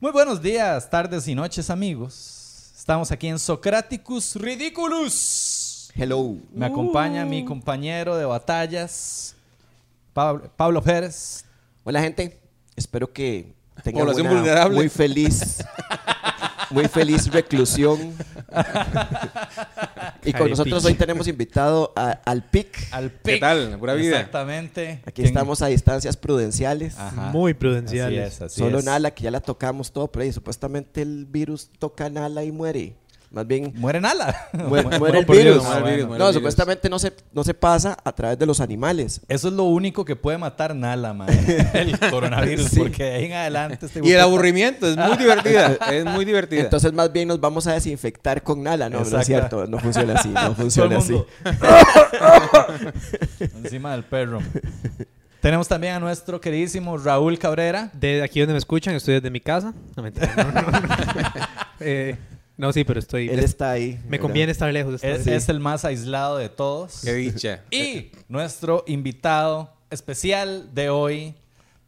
[0.00, 2.72] Muy buenos días, tardes y noches, amigos.
[2.78, 5.90] Estamos aquí en Socraticus Ridiculous.
[5.92, 6.36] Hello.
[6.52, 9.34] Me acompaña mi compañero de batallas,
[10.12, 11.44] Pablo, Pablo Pérez.
[11.82, 12.38] Hola, gente.
[12.76, 14.76] Espero que tengan una vulnerable.
[14.76, 15.64] muy feliz,
[16.70, 18.14] muy feliz reclusión.
[20.24, 22.88] y con nosotros hoy tenemos invitado a- al PIC.
[22.92, 23.40] Al ¿Qué PIC.
[23.40, 23.78] tal?
[23.78, 24.16] Pura vida.
[24.18, 25.00] Exactamente.
[25.06, 26.98] Aquí ¿Quién- estamos a distancias prudenciales.
[26.98, 27.30] Ajá.
[27.32, 28.34] Muy Así prudenciales.
[28.34, 28.84] es, así Solo es.
[28.84, 32.96] Nala, que ya la tocamos todo, pero ahí supuestamente el virus toca Nala y muere.
[33.30, 34.48] Más bien, Muere Nala.
[34.54, 35.62] muere, muere el virus.
[35.62, 36.34] Muere No, el virus.
[36.34, 39.20] supuestamente no se, no se pasa a través de los animales.
[39.28, 41.28] Eso es lo único que puede matar Nala, man.
[41.74, 42.78] El coronavirus, Sí.
[42.80, 45.76] porque de ahí en adelante este Y el aburrimiento es muy divertida.
[45.92, 46.60] Es muy divertida.
[46.62, 48.88] Entonces, más bien nos vamos a desinfectar con Nala.
[48.88, 49.66] No, no es cierto.
[49.66, 50.28] No funciona así.
[50.30, 51.14] No funciona así.
[53.62, 54.40] Encima del perro.
[55.40, 57.90] Tenemos también a nuestro queridísimo Raúl Cabrera.
[57.92, 59.72] De aquí donde me escuchan, estoy desde mi casa.
[59.96, 60.78] No, mentira, no, no, no.
[61.80, 62.16] Eh,
[62.58, 63.28] no, sí, pero estoy...
[63.28, 64.00] Él está ahí.
[64.02, 64.20] me ¿verdad?
[64.22, 67.02] conviene estar lejos Es, es el más aislado de todos.
[67.04, 67.62] Qué dicha.
[67.70, 71.34] Y nuestro invitado especial de hoy,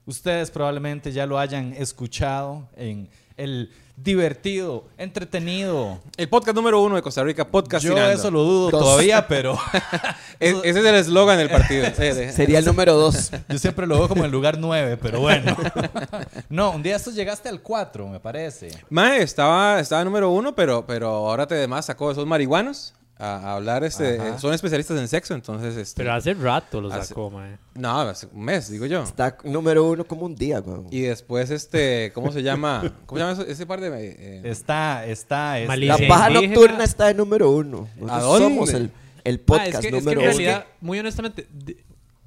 [0.07, 3.71] ustedes probablemente ya lo hayan escuchado en el
[4.03, 6.01] divertido, entretenido.
[6.17, 8.81] El podcast número uno de Costa Rica, podcast Yo eso lo dudo Dos.
[8.81, 9.59] todavía, pero
[10.41, 11.87] ese es el eslogan del partido.
[11.95, 13.31] Sería el número dos.
[13.49, 15.57] yo siempre lo veo como el lugar 9, pero bueno.
[16.49, 18.71] No, un día estos llegaste al 4, me parece.
[18.89, 23.53] Mae, estaba, estaba número uno, pero, pero ahora te demás sacó esos marihuanos a, a
[23.57, 23.85] hablar.
[23.85, 24.39] este Ajá.
[24.39, 25.77] Son especialistas en sexo, entonces.
[25.77, 27.59] Este, Pero hace rato lo Hace- sacó, mae.
[27.75, 29.03] No, hace un mes, digo yo.
[29.03, 30.83] Está número uno como un día, güey.
[30.91, 32.81] Y después, este, ¿cómo se llama?
[33.07, 33.89] ¿Cómo se llama eso- ese par de.
[33.89, 35.77] eh, Está, está, está.
[35.77, 37.89] La paja nocturna está de número uno.
[37.97, 38.49] Nosotros ¿A dónde?
[38.49, 38.91] somos el,
[39.25, 40.77] el podcast es que, es que en número realidad, uno.
[40.81, 41.77] muy honestamente, de-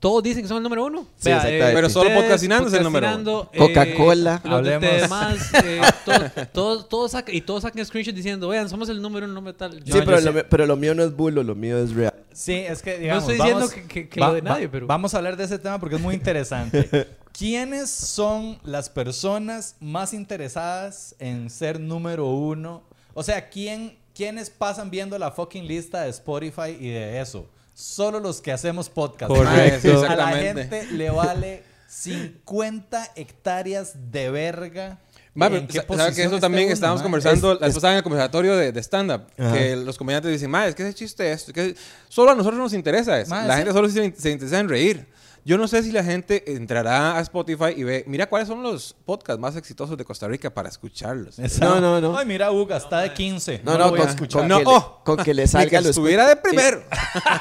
[0.04, 1.08] todos dicen que son el número uno.
[1.16, 1.72] Sí, exactamente.
[1.74, 4.42] Pero solo ustedes, podcastinando es el número podcastinando, eh, Coca-Cola.
[4.44, 4.82] Los Hablemos.
[5.02, 9.26] demás, eh, todos, todos, todos sacan, y todos sacan screenshot diciendo, vean, somos el número
[9.26, 9.82] uno, número tal.
[9.86, 12.14] Sí, pero, lo, pero lo mío no es bulo, lo mío es real.
[12.34, 15.14] Sí, es que digamos, estoy diciendo vamos- que- que- que lo de nadie, pero- Vamos
[15.14, 17.08] a hablar de ese tema porque es muy interesante.
[17.32, 22.84] ¿Quiénes son las personas más interesadas en ser número uno?
[23.14, 27.48] O sea, ¿quién, ¿quiénes pasan viendo la fucking lista de Spotify y de eso?
[27.74, 29.32] Solo los que hacemos podcast.
[29.32, 30.06] Correcto.
[30.08, 35.00] A la gente le vale 50 hectáreas de verga.
[35.40, 37.06] Va, en pero qué sa- ¿sabe que eso también uno, estábamos mae?
[37.06, 40.52] conversando, Es- la vez pasada en el conversatorio de, de stand-up, que los comediantes dicen,
[40.52, 41.76] ma, es que ese chiste es, que
[42.08, 43.32] solo a nosotros nos interesa eso.
[43.32, 43.58] Ma, la sí.
[43.62, 45.08] gente solo se, se interesa en reír.
[45.46, 48.96] Yo no sé si la gente entrará a Spotify y ve, mira cuáles son los
[49.06, 51.38] podcasts más exitosos de Costa Rica para escucharlos.
[51.38, 51.82] Exacto.
[51.82, 52.18] No, no, no.
[52.18, 53.62] Ay, mira, Uga, está de 15.
[53.66, 54.42] No, lo no, voy a con, escuchar.
[54.42, 54.80] con No, que, oh.
[55.00, 56.84] le, con que le salga que lo estuviera de primero.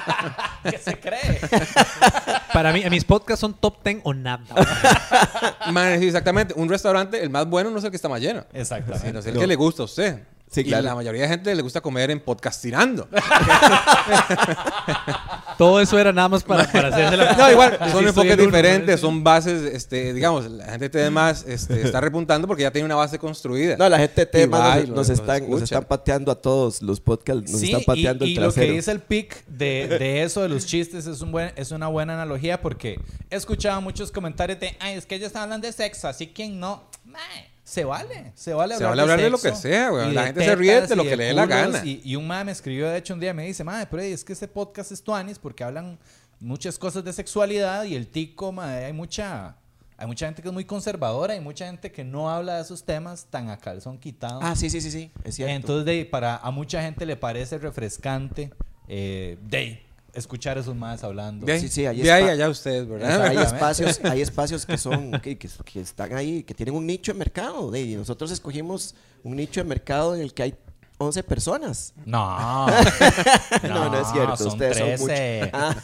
[0.69, 1.41] ¿Qué se cree?
[2.53, 4.43] Para mí, mis podcasts son top 10 o nada.
[5.99, 6.55] Sí, exactamente.
[6.57, 8.45] Un restaurante, el más bueno no es el que está más lleno.
[8.53, 9.07] Exactamente.
[9.07, 9.41] sino es el No.
[9.41, 10.23] que le gusta a usted.
[10.51, 10.83] Sí, y claro.
[10.83, 13.09] la mayoría de gente le gusta comer en podcastinando.
[15.62, 17.34] Todo eso era nada más para, para hacerse la...
[17.37, 22.00] No, igual, son enfoques diferentes, son bases, este, digamos, la gente tiene más, este, está
[22.00, 23.77] repuntando porque ya tiene una base construida.
[23.77, 27.61] No, la gente de y nos, están, nos están pateando a todos los podcasts, nos
[27.61, 28.75] Sí, están pateando y, el y lo que trasero.
[28.75, 32.15] dice el pic de, de eso de los chistes es, un buen, es una buena
[32.15, 32.99] analogía porque
[33.31, 36.49] he escuchado muchos comentarios de, ay, es que ellos están hablando de sexo, así que
[36.49, 36.83] no.
[37.72, 40.12] Se vale, se vale Se hablar, vale hablar de lo que sea, güey.
[40.12, 41.83] La gente se ríe de lo que le dé la gana.
[41.83, 44.22] Y, y un mae me escribió, de hecho, un día me dice, mae, pero es
[44.25, 45.99] que este podcast es tuanis porque hablan
[46.38, 49.56] muchas cosas de sexualidad y el tico, mae, hay mucha...
[49.97, 52.82] Hay mucha gente que es muy conservadora y mucha gente que no habla de esos
[52.84, 54.41] temas tan a calzón quitado.
[54.43, 55.55] Ah, sí, sí, sí, sí, es cierto.
[55.55, 58.50] Entonces, de, para a mucha gente le parece refrescante
[58.88, 59.81] eh, de
[60.15, 61.47] escuchar a esos más hablando.
[61.47, 62.33] De ahí, Sí, sí, ahí de ahí está.
[62.34, 63.23] allá ustedes, ¿verdad?
[63.23, 67.12] hay espacios, hay espacios que son que, que- que están ahí, que tienen un nicho
[67.12, 67.71] de mercado.
[67.71, 70.55] de- y nosotros escogimos un nicho de mercado en el que hay
[70.99, 71.95] 11 personas.
[72.06, 72.67] No,
[73.62, 75.50] No, no es cierto, Son ustedes son 13.
[75.53, 75.75] Ah,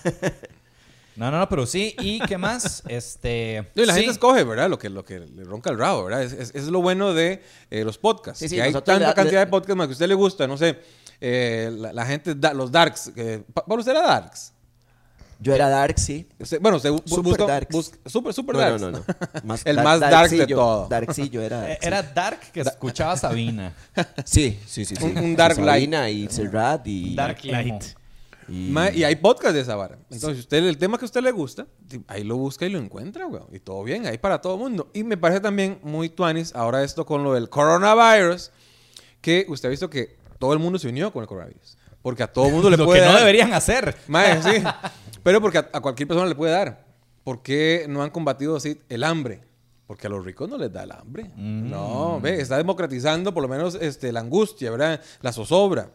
[1.17, 1.97] No, no, no, pero sí.
[1.99, 2.85] ¿Y qué más?
[2.87, 3.67] Este.
[3.75, 4.01] No, y la sí.
[4.01, 4.69] gente escoge, ¿verdad?
[4.71, 6.23] Lo que, lo que le ronca el rabo, ¿verdad?
[6.23, 8.39] Es, es- es lo bueno de eh, los podcasts.
[8.39, 10.15] Sí, sí, que hay tanta le- cantidad le- de podcasts más que a usted le
[10.15, 10.79] gusta, no sé.
[11.21, 13.13] Eh, la, la gente, da- los darks.
[13.55, 14.53] ¿Pablo, usted era darks?
[15.41, 16.27] yo era dark, sí.
[16.61, 17.73] Bueno, bu- Super busca, darks.
[17.73, 18.81] busca- super, super No, darks.
[18.81, 19.05] no, no, no.
[19.45, 20.89] Más El dar- más dark de darkcillo, todo.
[20.89, 21.73] Darkcillo era.
[21.75, 23.73] Eh, Era Dark que escuchaba Sabina.
[24.25, 24.97] Sí, sí, sí.
[24.97, 25.05] sí.
[25.05, 27.15] Un- un dark Sabina y Serrat y.
[27.15, 27.85] Dark Light.
[28.49, 28.75] Y-
[29.05, 29.97] hay podcasts de esa vara.
[30.11, 31.67] Entonces, usted, el tema que a usted le gusta,
[32.09, 33.43] ahí lo busca y lo encuentra, güey.
[33.53, 34.91] Y todo bien, ahí para todo el mundo.
[34.93, 38.51] Y me parece también muy tuanis ahora esto con lo del coronavirus,
[39.21, 41.77] que usted ha visto que todo el mundo se unió con el coronavirus.
[42.03, 43.21] Porque a todo el mundo le Lo puede que no dar.
[43.21, 43.97] deberían hacer.
[44.07, 44.63] Mae, sí.
[45.23, 46.87] Pero porque a, a cualquier persona le puede dar.
[47.25, 49.43] ¿Por qué no han combatido así el hambre?
[49.87, 51.25] Porque a los ricos no les da el hambre.
[51.35, 51.71] Mm.
[51.71, 55.01] No, ve, está democratizando por lo menos este, la angustia, ¿verdad?
[55.23, 55.91] La zozobra.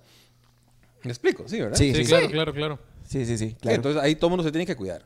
[1.04, 1.44] ¿Me explico?
[1.48, 1.78] Sí, ¿verdad?
[1.78, 2.80] Sí, Sí, sí, claro, claro, claro.
[3.08, 3.50] Sí, sí, sí.
[3.50, 3.76] Sí, Claro.
[3.76, 5.04] Entonces ahí todo el mundo se tiene que cuidar.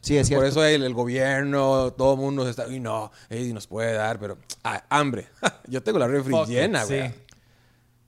[0.00, 0.46] sí, es Por cierto.
[0.46, 4.18] eso el, el gobierno, todo el mundo se está, uy, no, ey, nos puede dar,
[4.20, 5.26] pero ah, hambre.
[5.68, 6.94] Yo tengo la refri Fuck llena, sí.
[6.96, 7.08] güey.
[7.08, 7.14] Sí,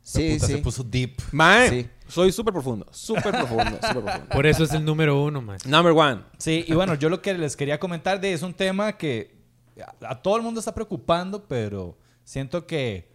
[0.02, 0.52] Puta, sí.
[0.54, 1.16] Se puso deep.
[1.32, 1.88] Mae, Sí.
[2.08, 4.26] soy súper profundo, súper profundo, súper profundo.
[4.32, 5.58] Por eso es el número uno, man.
[5.66, 6.22] Number one.
[6.38, 9.36] Sí, y bueno, yo lo que les quería comentar de es un tema que
[10.02, 13.08] a, a todo el mundo está preocupando, pero siento que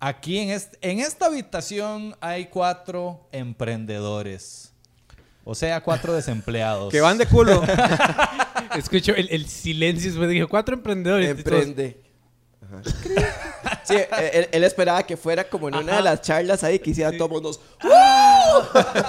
[0.00, 4.72] aquí en, est- en esta habitación hay cuatro emprendedores.
[5.44, 6.90] O sea, cuatro desempleados.
[6.92, 7.62] Que van de culo.
[8.76, 10.10] Escucho el, el silencio.
[10.10, 11.30] Después dije, cuatro emprendedores.
[11.30, 12.02] Emprende.
[12.72, 13.80] Ajá.
[13.84, 13.96] Sí,
[14.32, 17.24] él, él esperaba que fuera como en una de las charlas ahí que hiciera todo
[17.26, 17.50] el mundo.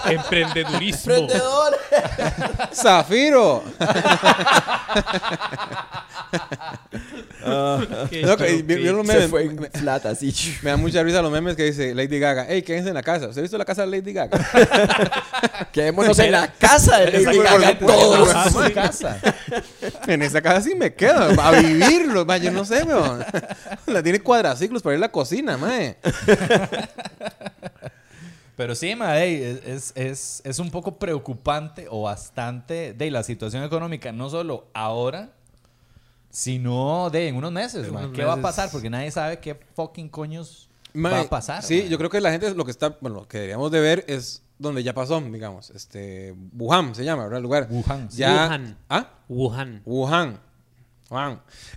[0.05, 1.13] Emprendedurismo.
[1.13, 1.77] ¡Emprendedor!
[2.73, 3.63] Zafiro.
[7.45, 7.79] No,
[8.37, 9.29] vi- Se memes.
[9.29, 10.33] fue en flat así.
[10.61, 12.45] Me da mucha risa los memes que dice Lady Gaga.
[12.47, 13.27] Hey, quédense en la casa.
[13.27, 14.39] ¿Usted ha visto la casa de Lady Gaga?
[15.73, 18.29] Quedémonos en la casa de Lady Gaga todos.
[18.33, 19.17] Ah, su casa.
[20.07, 21.39] en esa casa sí me quedo.
[21.41, 22.25] A vivirlo.
[22.25, 23.25] ma, yo no sé, weón.
[23.87, 25.97] La tiene cuadraciclos para ir a la cocina, mae.
[28.57, 33.63] Pero sí, ma, ey, es, es, es, un poco preocupante o bastante de la situación
[33.63, 35.31] económica, no solo ahora,
[36.29, 37.87] sino de en unos meses.
[37.87, 38.01] En ma.
[38.01, 38.69] unos ¿Qué va a pasar?
[38.71, 41.63] Porque nadie sabe qué fucking coños Mae, va a pasar.
[41.63, 44.05] Sí, yo creo que la gente lo que está, bueno, lo que deberíamos de ver
[44.07, 47.37] es donde ya pasó, digamos, este, Wuhan se llama, ¿verdad?
[47.37, 47.67] El lugar.
[47.69, 48.09] Wuhan.
[48.09, 48.77] Ya, Wuhan.
[48.89, 49.09] ¿Ah?
[49.27, 49.81] Wuhan.
[49.85, 50.39] Wuhan.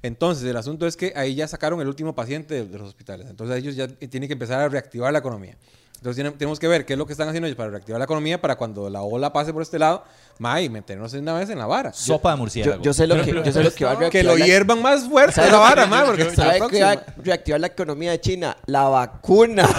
[0.03, 3.29] Entonces, el asunto es que ahí ya sacaron el último paciente de, de los hospitales.
[3.29, 5.57] Entonces, ellos ya tienen que empezar a reactivar la economía.
[6.05, 8.39] Entonces, tenemos que ver qué es lo que están haciendo ellos para reactivar la economía
[8.39, 10.05] para cuando la ola pase por este lado,
[10.39, 11.95] mae, meternos una vez en la vara.
[11.95, 12.83] Sopa de murciélago.
[12.83, 14.83] yo sé lo que, yo sé lo que va a Que reactivar lo la- hiervan
[14.83, 17.59] más fuerte ¿Sabe la lo que- vara, mae, porque la ¿Sabe qué va a reactivar
[17.63, 18.55] la economía de China?
[18.67, 19.67] La vacuna.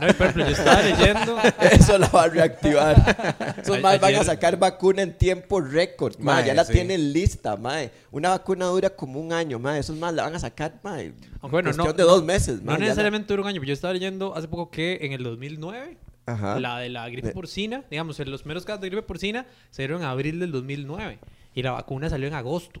[0.00, 1.38] No, ejemplo, yo estaba leyendo.
[1.60, 3.54] Eso lo va a reactivar.
[3.62, 6.16] Esos más van a sacar vacuna en tiempo récord.
[6.18, 6.72] ma, Mae, ya la sí.
[6.72, 7.90] tienen lista, mae.
[8.10, 9.78] Una vacuna dura como un año, mae.
[9.78, 11.12] Esos más la van a sacar, mae.
[11.40, 13.74] Aunque bueno, cuestión no, de dos meses, No la- necesariamente dura un año, pero yo
[13.74, 16.60] estaba leyendo hace poco que en el 2009, Ajá.
[16.60, 20.02] la de la gripe porcina, digamos, en los primeros casos de gripe porcina se dieron
[20.02, 21.18] en abril del 2009
[21.54, 22.80] y la vacuna salió en agosto.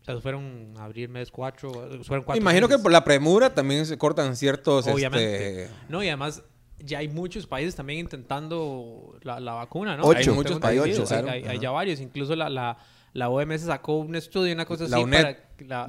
[0.00, 1.70] O sea, fueron abril, mes 4,
[2.02, 5.64] fueron cuatro Imagino que por la premura también se cortan ciertos, Obviamente.
[5.64, 6.42] este, No, y además
[6.78, 10.04] ya hay muchos países también intentando la, la vacuna, ¿no?
[10.04, 10.30] Ocho.
[10.30, 11.30] Hay muchos países, entendido, claro.
[11.30, 12.00] Hay, hay ya varios.
[12.00, 12.78] Incluso la, la,
[13.14, 15.22] la OMS sacó un estudio, una cosa La así UNED.
[15.22, 15.48] para...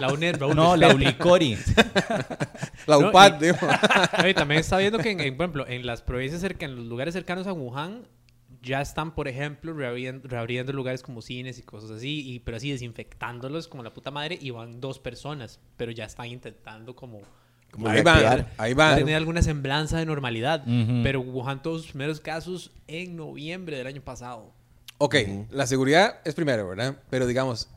[0.00, 0.94] la UNED, Raúl, no, la.
[0.94, 1.56] Ulicori.
[2.86, 4.22] la No, UPAD, y-.
[4.22, 6.76] No, y también está viendo que, en, en, por ejemplo, en las provincias cerca, en
[6.76, 8.02] los lugares cercanos a Wuhan,
[8.62, 12.70] ya están, por ejemplo, reabriendo, reabriendo lugares como cines y cosas así, y, pero así
[12.70, 17.22] desinfectándolos como la puta madre, y van dos personas, pero ya están intentando como
[17.70, 18.52] Como Ahí van, reactivar.
[18.58, 18.98] ahí van.
[18.98, 20.62] tener alguna semblanza de normalidad.
[21.02, 24.52] Pero Wuhan tuvo sus primeros casos en noviembre del año pasado.
[25.04, 25.16] Ok,
[25.50, 26.96] la seguridad es primero, ¿verdad?
[27.10, 27.68] Pero digamos,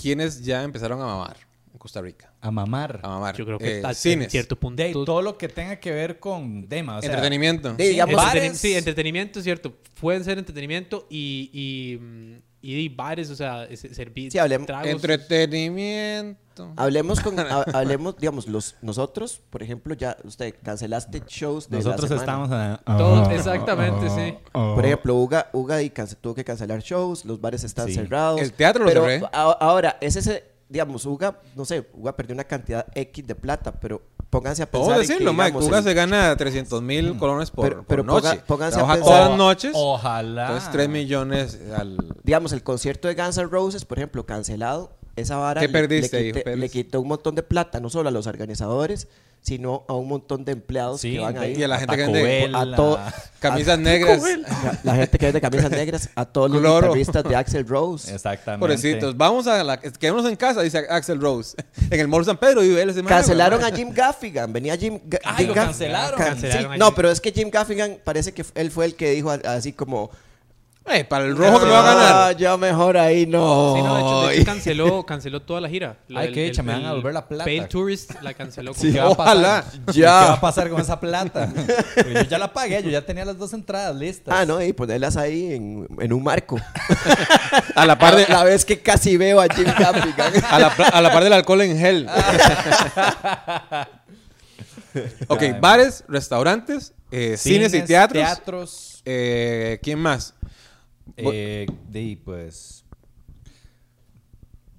[0.00, 1.36] ¿quiénes ya empezaron a mamar
[1.74, 2.32] en Costa Rica?
[2.40, 3.00] A mamar.
[3.02, 3.36] A mamar.
[3.36, 4.82] Yo creo que Eh, cines, cierto punto...
[4.82, 6.96] De todo lo que tenga que ver con Dema.
[6.96, 7.74] O sea, entretenimiento.
[7.76, 8.44] Sí, digamos, bares.
[8.44, 9.74] Entreteni- sí, entretenimiento, cierto.
[10.00, 14.88] Pueden ser entretenimiento y, y, y bares, o sea, servir Sí, hablemos- tragos.
[14.88, 16.72] Entretenimiento.
[16.76, 22.10] Hablemos con, ha- hablemos, digamos, los, nosotros, por ejemplo, ya usted cancelaste shows de Nosotros
[22.10, 22.74] la semana.
[22.74, 22.98] estamos a...
[22.98, 24.34] Todos, Ah, exactamente, ah, sí.
[24.52, 24.72] ah.
[24.74, 27.94] Por ejemplo, Uga, Uga y tuvo que cancelar shows, los bares están Sí.
[27.94, 28.40] cerrados.
[28.42, 29.24] El teatro lo pero cerré.
[29.32, 33.72] a- ahora, es ese, digamos, Uga, no sé, Uga perdió una cantidad X de plata,
[33.72, 34.00] pero
[34.30, 34.90] pónganse a pensar.
[34.90, 35.44] Vamos a decirlo, Mike.
[35.46, 38.28] digamos, Uga el- se gana 300 mil colones por, Pero- por pero noche.
[38.28, 39.72] ponga- pónganse a pensar- todas las noches.
[39.74, 40.46] Ojalá.
[40.46, 41.96] Entonces, 3 millones al...
[42.22, 46.44] digamos, el concierto de Guns N' Roses, por ejemplo, cancelado, esa vara ¿Qué le- perdiste
[46.56, 49.08] le, quitó un montón de plata, no solo a los organizadores,
[49.42, 51.54] sino a un montón de empleados Sí, que van ahí.
[51.56, 52.98] Y a la gente que Taco vende a todo-
[53.38, 54.22] camisas negras.
[54.22, 58.14] La, la gente que vende camisas negras, a todos los guitarristas de Axel Rose.
[58.14, 58.60] Exactamente.
[58.60, 59.16] Pobrecitos.
[59.16, 59.80] Vamos a la...
[59.80, 61.56] Quedémonos en casa, dice Axel Rose.
[61.90, 64.52] En el Mall San Pedro y él Cancelaron a Jim Gaffigan.
[64.52, 66.18] Venía Jim, Ga- Ay, Jim lo Gaff- cancelaron.
[66.18, 68.94] Can- Cancelaron sí, a No, pero es que Jim Gaffigan parece que él fue el
[68.94, 70.10] que dijo a- así como...
[70.92, 72.12] Eh, para el rojo que me va a ganar.
[72.14, 73.74] "Ah, yo mejor ahí no.
[73.76, 75.96] Sí, no, de hecho, de hecho canceló, canceló toda la gira.
[76.08, 77.44] La- Ay, el- qué el- dicha, me van a el devolver la plata.
[77.44, 78.74] Pale Tourist la canceló.
[78.74, 78.92] Sí.
[78.92, 79.36] ¿Qué va a pasar?
[79.36, 79.64] Ojalá.
[79.92, 81.52] ¿Qué va a pasar con esa plata?
[81.94, 84.34] Porque yo ya la pagué, yo ya tenía las dos entradas listas.
[84.36, 86.58] Ah, no, y ponerlas ahí en, en un marco.
[87.76, 88.26] A la par de...
[88.28, 90.32] la vez que casi veo a Jim Gaffigan.
[90.50, 92.08] A la, a la par del alcohol en gel.
[95.28, 98.22] ok, bares, restaurantes, eh, cines, y teatros.
[98.24, 99.02] Teatros.
[99.04, 100.34] Eh, ¿Quién más?
[101.16, 102.84] Eh, de ahí, pues.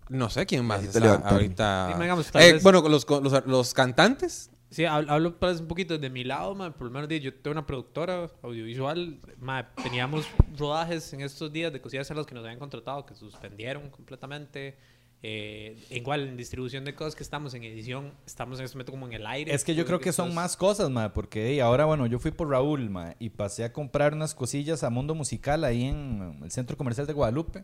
[0.10, 1.96] No sé quién más está ahorita.
[2.00, 4.50] Digamos, tal Eh, vez- Bueno, los, los, los cantantes.
[4.70, 7.52] Sí, hab- hablo pues, un poquito de mi lado, ma, por lo menos yo tengo
[7.52, 10.26] una productora audiovisual, ma, teníamos
[10.58, 14.78] rodajes en estos días de cosillas a los que nos habían contratado, que suspendieron completamente.
[15.24, 19.06] Eh, igual en distribución de cosas que estamos en edición, estamos en este momento como
[19.06, 19.54] en el aire.
[19.54, 22.18] Es que yo creo que son Entonces, más cosas, mae, porque ey, ahora, bueno, yo
[22.18, 26.40] fui por Raúl, mae, y pasé a comprar unas cosillas a Mundo Musical ahí en
[26.44, 27.64] el Centro Comercial de Guadalupe.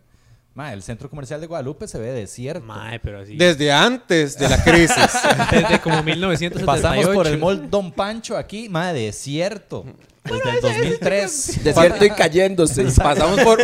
[0.54, 2.66] Mae, el Centro Comercial de Guadalupe se ve desierto.
[2.66, 3.36] Mae, pero así.
[3.36, 4.96] Desde antes de la crisis.
[5.52, 6.66] Desde como 1978.
[6.66, 9.86] Pasamos por el mall Don Pancho aquí, mae, desierto.
[10.27, 11.63] Desde el 2003.
[11.63, 12.84] Desierto y cayéndose.
[12.96, 13.60] Pasamos por,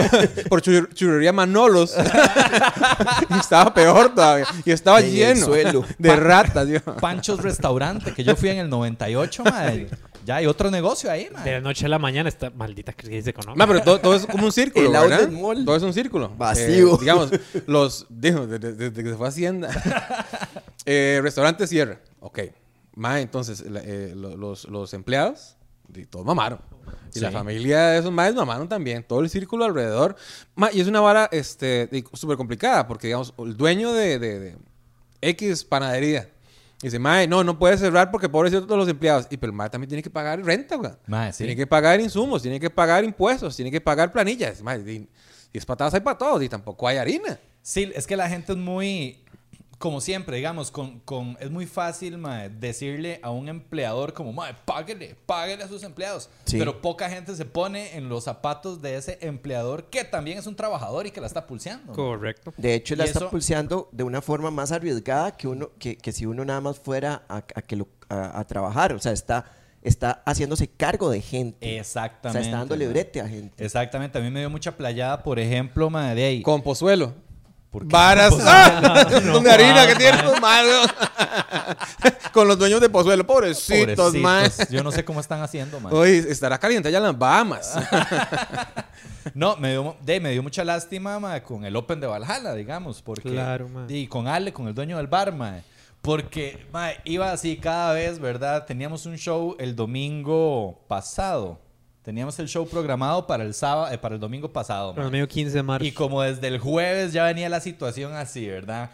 [0.49, 1.95] por chur- churrería Manolos.
[3.29, 4.45] y estaba peor todavía.
[4.65, 5.85] Y estaba lleno suelo.
[5.97, 6.67] de ratas.
[6.67, 6.79] yo.
[6.99, 9.87] Pancho's Restaurante, que yo fui en el 98, mae.
[10.25, 13.57] Ya hay otro negocio ahí, De la noche a la mañana esta maldita crisis económica.
[13.57, 15.19] Ma, pero todo, todo es como un círculo, El ¿verdad?
[15.23, 15.65] outlet mall.
[15.65, 16.29] Todo es un círculo.
[16.37, 16.93] Vacío.
[16.95, 17.29] Eh, digamos,
[17.67, 18.05] los...
[18.09, 19.69] Dijo, desde, desde que se fue a Hacienda.
[20.85, 21.99] eh, restaurante cierra.
[22.21, 22.39] Ok.
[22.95, 25.57] Ma, entonces, la- eh, lo- los, los empleados,
[26.01, 26.59] y todos mamaron.
[27.15, 29.03] Y la familia de esos maes mamaron también.
[29.03, 30.15] Todo el círculo alrededor.
[30.73, 34.57] Y es una vara este, súper complicada, porque, digamos, el dueño de, de- de
[35.21, 36.29] X panadería
[36.81, 39.27] dice, mae, no, no puede cerrar porque pobrecito todos los empleados.
[39.29, 40.91] Y pero el mae también tiene que pagar renta, güey.
[41.07, 41.37] Mae, sí.
[41.45, 44.61] Tiene que pagar insumos, tiene que pagar impuestos, tiene que pagar planillas.
[44.61, 45.07] Mae, y,
[45.53, 47.39] y es patadas hay para todos y tampoco hay harina.
[47.61, 49.22] Sí, es que la gente es muy,
[49.83, 54.53] como siempre, digamos, con, con es muy fácil mae, decirle a un empleador como, mae,
[54.63, 56.29] páguele, páguele a sus empleados.
[56.45, 56.57] Sí.
[56.57, 60.55] Pero poca gente se pone en los zapatos de ese empleador que también es un
[60.55, 61.91] trabajador y que la está pulseando.
[61.91, 62.53] Correcto.
[62.55, 65.97] De hecho, la Y está eso- pulseando de una forma más arriesgada que uno que,
[65.97, 68.93] que si uno nada más fuera a, a que lo- a, a trabajar.
[68.93, 69.43] O sea, está,
[69.81, 71.77] está haciéndose cargo de gente.
[71.77, 72.29] Exactamente.
[72.29, 72.93] O sea, está dándole mae.
[72.93, 73.65] brete a gente.
[73.65, 74.17] Exactamente.
[74.17, 76.41] A mí me dio mucha playada, por ejemplo, mae, de ahí.
[76.41, 77.13] Con pozuelo.
[77.73, 77.87] ¿Por qué?
[77.91, 78.33] Varas.
[78.35, 79.07] Pues, ¡Ah!
[79.25, 80.87] no, Donde harina que tienen los malos.
[82.31, 83.25] Con los dueños de pozuelo.
[83.25, 84.15] Pobrecitos, Pobrecitos.
[84.15, 84.49] mae.
[84.69, 85.91] Yo no sé cómo están haciendo, mae.
[85.93, 87.73] Uy, estará caliente allá en las Bahamas.
[89.33, 93.01] No, me dio, de, me dio mucha lástima mae, con el Open de Valhalla, digamos,
[93.01, 93.85] porque Claro, mae.
[93.87, 95.63] y con Ale, con el dueño del bar, mae,
[96.01, 98.65] porque mae, iba así cada vez, ¿verdad?
[98.65, 101.61] Teníamos un show el domingo pasado.
[102.03, 104.87] Teníamos el show programado para el sábado, eh, para el domingo pasado.
[104.89, 104.95] mae.
[104.97, 105.85] Pero medio 15 de marzo.
[105.85, 108.91] Y como desde el jueves ya venía la situación así, ¿verdad?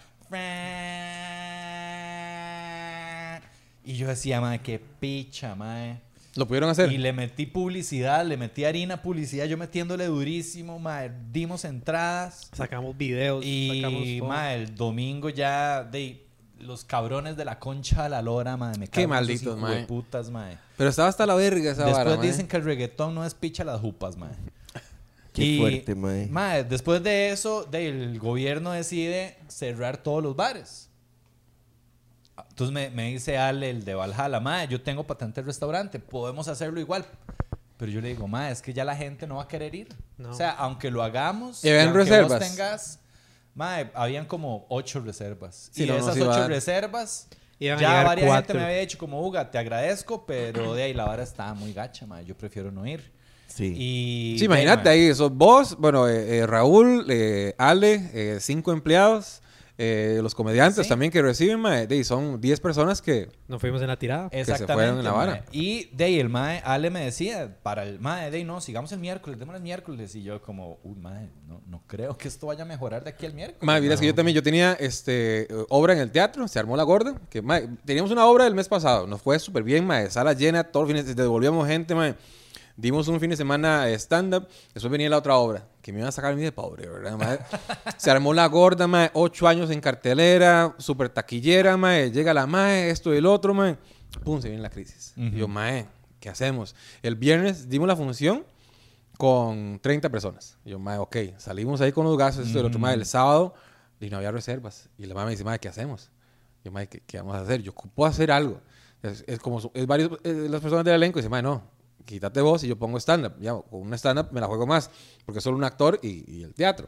[3.84, 5.98] Y yo decía, mae, qué picha, mae.
[6.36, 6.92] Lo pudieron hacer.
[6.92, 12.52] Y le metí publicidad, le metí harina publicidad, yo metiéndole durísimo, mae, dimos entradas.
[12.54, 13.44] Sacamos videos.
[13.44, 14.30] sacamos Y, todo.
[14.30, 16.24] mae, el domingo ya, de
[16.62, 19.74] los cabrones de la concha a la lora, mae, me Qué malditos, mae.
[19.74, 20.58] hijueputas, mae.
[20.78, 23.64] Pero estaba hasta la verga esa Después vara, dicen que el reggaetón no es picha
[23.64, 24.32] las jupas, mae.
[25.34, 26.28] Qué fuerte, mae.
[26.28, 30.90] mae, después de eso, de, el gobierno decide cerrar todos los bares.
[32.50, 36.48] Entonces me, me dice Ale, el de Valhalla, mae, yo tengo patente de restaurante, podemos
[36.48, 37.06] hacerlo igual.
[37.78, 39.88] Pero yo le digo, mae, es que ya la gente no va a querer ir.
[40.18, 40.32] No.
[40.32, 43.00] O sea, aunque lo hagamos, Y aunque vos tengas,
[43.60, 45.70] mae, habían como ocho reservas.
[45.74, 47.28] Sí, y no, de no esas a ocho reservas,
[47.60, 51.04] Iban ya varias gente me había dicho como, Uga, te agradezco, pero de ahí la
[51.04, 53.12] vara está muy gacha, mae, yo prefiero no ir.
[53.48, 53.74] Sí.
[53.78, 59.42] Y Sí, imagínate ahí, sos vos, bueno, eh, eh, Raúl, eh, Ale, eh, cinco empleados,
[59.82, 60.90] eh, los comediantes Sí.
[60.90, 63.30] también que reciben, mae, de son 10 personas que...
[63.48, 64.30] Nos fuimos en la tirada.
[64.30, 64.74] se Exactamente.
[64.74, 65.32] fueron en la vara.
[65.32, 65.44] mae.
[65.54, 68.92] Y de ahí el mae, Ale me decía, para el mae, de ahí no, sigamos
[68.92, 70.14] el miércoles, démosle el miércoles.
[70.16, 73.26] Y yo como, uy, mae, no, no creo que esto vaya a mejorar de aquí
[73.26, 73.64] al miércoles.
[73.64, 76.84] Mae, miras que yo también, yo tenía este, obra en el teatro, se armó la
[76.84, 80.34] gorda, que mae, teníamos una obra el mes pasado, nos fue súper bien, mae, sala
[80.34, 82.16] llena, todos los fines, devolvíamos gente, mae.
[82.80, 86.08] Dimos un fin de semana eh, stand-up, después venía la otra obra, que me iba
[86.08, 87.38] a sacar a mí de pobre, ¿verdad, mae?
[87.98, 92.90] Se armó la gorda, mae, ocho años en cartelera, súper taquillera, mae, llega la mae,
[92.90, 93.76] esto y el otro, mae.
[94.24, 95.14] Pum, se viene la crisis.
[95.18, 95.88] Y yo, mae,
[96.22, 96.74] ¿qué hacemos?
[97.04, 98.46] El viernes dimos la función
[99.18, 100.58] con 30 personas.
[100.64, 103.06] Y yo, mae, ok, salimos ahí con los gastos, esto y el otro, mae, el
[103.06, 103.56] sábado,
[104.00, 104.90] y no había reservas.
[104.98, 106.12] Y la mamá me dice, mae, ¿qué hacemos?
[106.64, 107.62] Yo, mae, ¿qué, qué vamos a hacer?
[107.62, 108.62] Yo, puedo hacer algo.
[109.04, 111.62] Es, es como, es varios, eh, las personas del elenco, y dice, mae, no,
[112.06, 113.34] quítate vos y yo pongo stand-up.
[113.40, 114.90] Ya, con un stand-up me la juego más,
[115.26, 116.88] porque solo un actor y, y el teatro.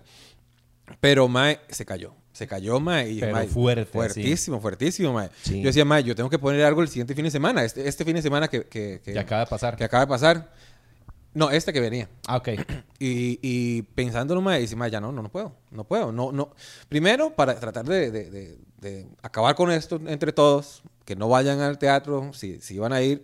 [1.00, 2.14] Pero, mae, se cayó.
[2.34, 3.10] Se cayó, mae.
[3.12, 3.86] Y, Pero mae, fuerte.
[3.86, 5.30] Fuertísimo, fuertísimo, mae.
[5.42, 5.60] Sí.
[5.62, 7.64] Yo decía, mae, yo tengo que poner algo el siguiente fin de semana.
[7.64, 9.76] Este, este fin de semana que, que, que, Que acaba de pasar.
[9.78, 10.52] que acaba de pasar.
[11.34, 12.10] No, este que venía.
[12.28, 12.50] Ah, ok.
[13.00, 15.56] Y, y pensándolo, mae, dice, mae, ya no, no, no puedo.
[15.72, 16.12] No puedo.
[16.12, 16.54] No, no.
[16.88, 21.60] Primero, para tratar de, de- de- de acabar con esto entre todos, que no vayan
[21.62, 23.24] al teatro, si, si van a ir.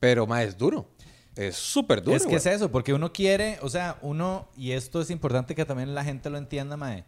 [0.00, 0.88] Pero, mae, es duro.
[1.38, 2.16] Es súper duro.
[2.16, 2.38] es que güey.
[2.38, 6.02] es eso, porque uno quiere, o sea, uno, y esto es importante que también la
[6.02, 7.04] gente lo entienda, mae.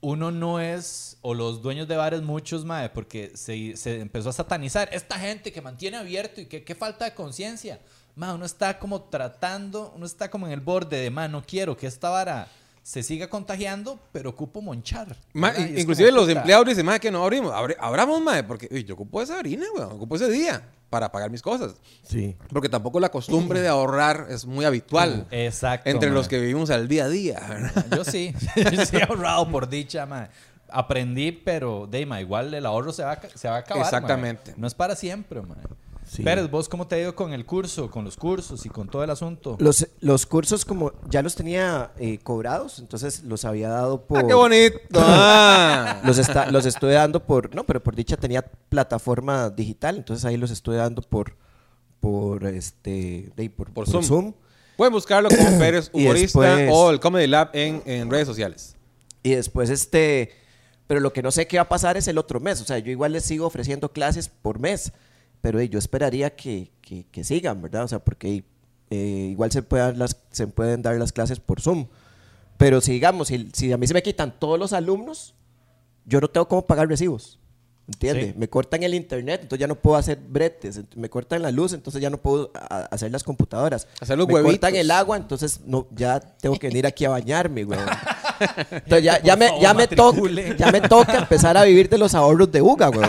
[0.00, 4.32] uno no es, o los dueños de bares muchos, mae, porque se, se empezó a
[4.32, 4.88] satanizar.
[4.90, 7.78] Esta gente que mantiene abierto y que qué falta de conciencia.
[8.16, 11.76] Mae, uno está como tratando, uno está como en el borde de, mae, no quiero
[11.76, 12.48] que esta vara
[12.82, 15.14] se siga contagiando, pero ocupo monchar.
[15.34, 17.52] Ma, inclusive los puta, empleados dicen, ma, que no abrimos.
[17.78, 19.92] Abramos, ma, porque uy, yo ocupo esa harina, weón.
[19.92, 21.74] Ocupo ese día para pagar mis cosas.
[22.02, 22.36] Sí.
[22.50, 25.88] Porque tampoco la costumbre de ahorrar es muy habitual Exacto.
[25.90, 27.86] entre los que vivimos al día a día, ¿verdad?
[27.96, 28.34] Yo sí.
[28.56, 30.28] Yo sí he ahorrado por dicha, mae.
[30.70, 33.84] Aprendí, pero, Deima, igual el ahorro se va, a, se va a acabar.
[33.84, 34.54] Exactamente.
[34.56, 35.58] No es para siempre, mae.
[36.10, 36.22] Sí.
[36.22, 39.04] Pérez, ¿vos cómo te ha ido con el curso, con los cursos y con todo
[39.04, 39.56] el asunto?
[39.60, 44.18] Los, los cursos como ya los tenía eh, cobrados, entonces los había dado por...
[44.18, 44.78] ¡Ah, qué bonito!
[44.94, 46.00] Ah.
[46.04, 47.54] Los, está, los estoy dando por...
[47.54, 51.36] No, pero por dicha tenía plataforma digital, entonces ahí los estoy dando por...
[52.00, 53.30] Por este...
[53.36, 54.04] de- por, Por por Zoom.
[54.04, 54.32] Zoom.
[54.76, 58.76] Pueden buscarlo como Pérez Humorista después- o el Comedy Lab en, en redes sociales.
[59.22, 60.32] Y después este...
[60.86, 62.62] Pero lo que no sé qué va a pasar es el otro mes.
[62.62, 64.92] O sea, yo igual les sigo ofreciendo clases por mes.
[65.40, 67.84] Pero yo esperaría que, que- que sigan, ¿verdad?
[67.84, 68.44] O sea, porque
[68.90, 71.86] eh, igual se, puede dar las, se pueden dar las clases por Zoom.
[72.56, 75.34] Pero si digamos, si, si a mí se me quitan todos los alumnos,
[76.06, 77.38] yo no tengo cómo pagar recibos.
[77.86, 78.26] ¿Entiendes?
[78.26, 78.34] Sí.
[78.36, 80.78] Me cortan el internet, entonces ya no puedo hacer bretes.
[80.94, 83.88] Me cortan la luz, entonces ya no puedo a- hacer las computadoras.
[84.00, 84.52] Hacer los me huevitos.
[84.58, 87.78] cortan el agua, entonces no, ya tengo que venir aquí a bañarme, güey.
[88.70, 90.20] Entonces ya, ya, me, ya, me toca,
[90.56, 93.08] ya me toca empezar a vivir de los ahorros de Uga, güey.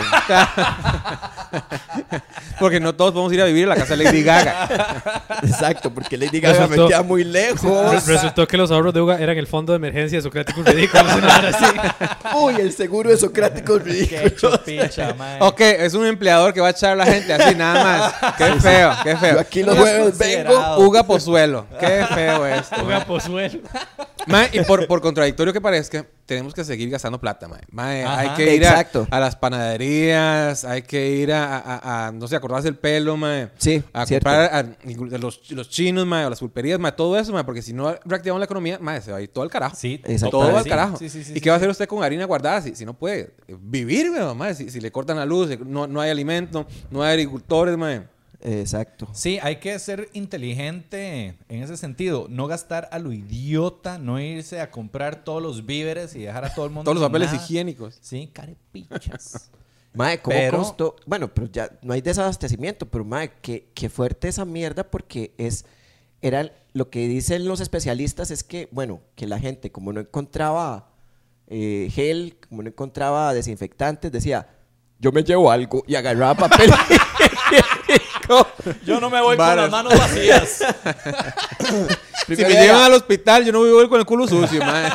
[2.60, 5.02] Porque no todos podemos ir a vivir en la casa de Lady Gaga.
[5.42, 8.06] Exacto, porque Lady Gaga me Resultó- queda muy lejos.
[8.06, 11.06] Resultó que los ahorros de Uga eran el fondo de emergencia de Socráticos Ridículos.
[12.36, 14.56] Uy, el seguro de Socrático es Qué ridículo.
[14.56, 15.38] chupicha, mae.
[15.40, 18.34] ok, es un empleador que va a echar a la gente así nada más.
[18.36, 19.40] Qué feo, qué Yo feo.
[19.40, 20.78] aquí los jueves vengo.
[20.78, 21.66] Uga Pozuelo.
[21.78, 22.84] Qué feo esto.
[22.84, 23.60] Uga Pozuelo.
[24.26, 27.62] Mae, y por, por contradictorio que parezca, tenemos que seguir gastando plata, mae.
[27.70, 28.20] Mae, Ajá.
[28.20, 28.86] hay que ir a,
[29.18, 33.50] las panaderías, hay que ir a, a- a- no sé, a cortarse el pelo, mae.
[33.58, 34.28] Sí, A cierto.
[34.28, 37.62] comprar a, a los, los chinos, mae, o las pulperías, mae, todo eso, mae, porque
[37.62, 39.76] si no reactivamos la economía, mae, se va a ir todo al carajo.
[39.76, 40.38] Sí, Exacto.
[40.38, 40.96] Todo al carajo.
[40.96, 42.84] Sí, sí, sí, ¿Y sí, qué va a hacer usted con harina guardada si, si
[42.84, 44.54] no puede vivir, mae, mae?
[44.54, 48.02] Si, si le cortan la luz, no, no hay alimento, no hay agricultores, mae.
[48.42, 49.06] Exacto.
[49.12, 52.26] Sí, hay que ser inteligente en ese sentido.
[52.30, 56.54] No gastar a lo idiota, no irse a comprar todos los víveres y dejar a
[56.54, 56.90] todo el mundo.
[56.90, 57.42] Todos los papeles nada.
[57.44, 57.98] higiénicos.
[58.00, 59.50] Sí, carepichas.
[59.92, 60.96] Mae, ¿cómo Pero- costó?
[61.06, 65.64] Bueno, pero ya no hay desabastecimiento, pero mae, qué, qué fuerte esa mierda porque es
[66.22, 70.90] era lo que dicen los especialistas es que, bueno, que la gente como no encontraba
[71.48, 74.46] eh, gel, como no encontraba desinfectantes, decía,
[75.00, 76.70] yo me llevo algo y agarraba papel.
[78.84, 79.68] Yo no me voy Varas.
[79.68, 80.62] con las manos vacías.
[82.26, 84.88] Si me llevan al hospital, yo no voy a ir con el culo sucio, mae.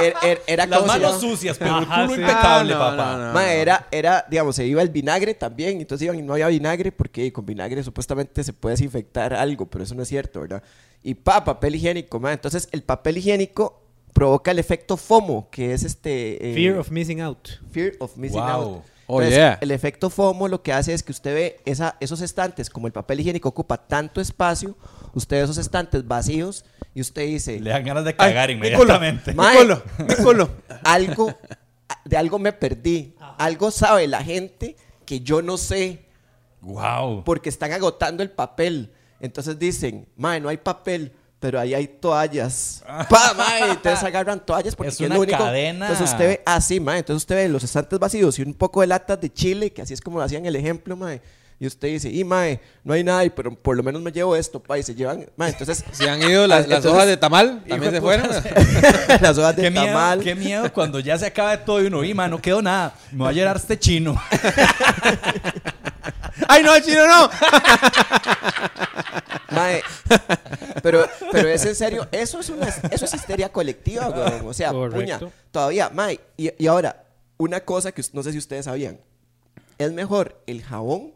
[0.00, 2.20] Era, era- era las manos sucias, pero Ajá, el culo sí.
[2.20, 3.16] impecable, Ah, no, papá.
[3.16, 3.32] no, no.
[3.32, 6.92] Ma, era, era, digamos, se iba el vinagre también, entonces iban y no había vinagre
[6.92, 10.62] porque con vinagre supuestamente se puede desinfectar algo, pero eso no es cierto, ¿verdad?
[11.02, 12.32] Y pa, papel higiénico, ma.
[12.32, 16.50] Entonces el papel higiénico provoca el efecto FOMO, que es este...
[16.50, 17.48] eh, Fear of missing out.
[17.72, 18.48] fear of missing Wow.
[18.76, 18.84] out.
[19.12, 19.58] Oh, Entonces, yeah.
[19.60, 22.92] El efecto FOMO lo que hace es que usted ve esa, esos estantes, como el
[22.92, 24.76] papel higiénico ocupa tanto espacio,
[25.14, 27.58] usted ve esos estantes vacíos y usted dice...
[27.60, 29.34] Le dan ganas de cagar inmediatamente.
[29.34, 30.50] culo, Mi culo, mi culo.
[30.84, 31.34] algo,
[32.04, 33.14] de algo me perdí.
[33.38, 36.04] Algo sabe la gente que yo no sé
[36.60, 37.24] Wow.
[37.24, 38.92] porque están agotando el papel.
[39.18, 42.84] Entonces dicen, mae, no hay papel, pero ahí hay toallas.
[43.08, 45.38] Pa, mae, entonces agarran toallas porque Es es una lo único.
[45.38, 45.86] cadena.
[45.86, 48.86] Entonces usted ve así, mae, entonces usted ve los estantes vacíos y un poco de
[48.88, 51.20] latas de chile, que así es como hacían el ejemplo, mae.
[51.58, 54.60] Y usted dice, y mae, no hay nada, pero por lo menos me llevo esto,
[54.62, 58.00] pa, y se llevan, mae, entonces Si han ido las, hojas de tamal, también se
[58.00, 58.28] fueron.
[59.20, 60.20] las hojas de Qué miedo, tamal.
[60.20, 62.94] qué miedo cuando ya se acaba de todo y uno, y man, no quedó nada.
[63.12, 64.20] Me va a llenar este chino.
[66.48, 67.30] ¡Ay, no, el chino no!
[69.50, 69.82] Mae,
[70.82, 74.46] pero, pero es en serio, eso es una eso es histeria colectiva, weón.
[74.46, 75.18] O sea, Correcto.
[75.18, 77.04] puña, todavía, Mae, y, y ahora,
[77.36, 79.00] una cosa que no sé si ustedes sabían,
[79.78, 81.14] es mejor el jabón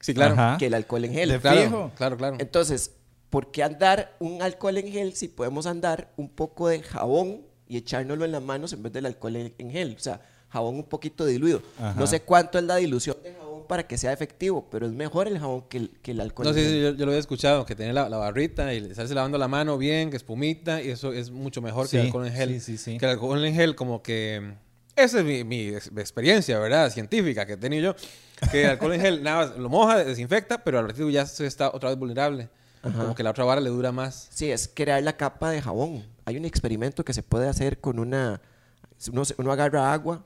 [0.00, 0.34] Sí, claro.
[0.34, 0.58] Ajá.
[0.58, 1.30] que el alcohol en gel.
[1.30, 1.90] De Claro, fijo.
[1.96, 2.36] claro, claro.
[2.38, 2.92] Entonces,
[3.30, 7.78] ¿por qué andar un alcohol en gel si podemos andar un poco de jabón y
[7.78, 9.96] echárnoslo en las manos en vez del alcohol en, en gel?
[9.98, 10.20] O sea,
[10.50, 11.62] jabón un poquito diluido.
[11.80, 11.94] Ajá.
[11.98, 15.28] No sé cuánto es la dilución de jabón para que sea efectivo, pero es mejor
[15.28, 16.70] el jabón que el, que el alcohol No, en sí, gel.
[16.72, 19.48] sí, yo, yo lo había escuchado, que tiene la, la barrita y estarse lavando la
[19.48, 22.48] mano bien, que espumita, y eso es mucho mejor que el Sí, alcohol en gel.
[22.50, 22.98] sí, sí, sí.
[22.98, 24.54] Que el alcohol en gel como que...
[24.96, 26.90] Esa es mi, mi ex- experiencia, ¿verdad?
[26.90, 28.48] Científica que he tenido yo.
[28.50, 31.68] Que el alcohol en gel, nada, lo moja, desinfecta, pero al ratito ya se está
[31.70, 32.48] otra vez vulnerable.
[32.82, 34.28] Como que la otra vara le dura más.
[34.30, 36.04] Sí, es crear la capa de jabón.
[36.24, 38.40] Hay un experimento que se puede hacer con una
[39.12, 40.24] uno, uno agarra agua,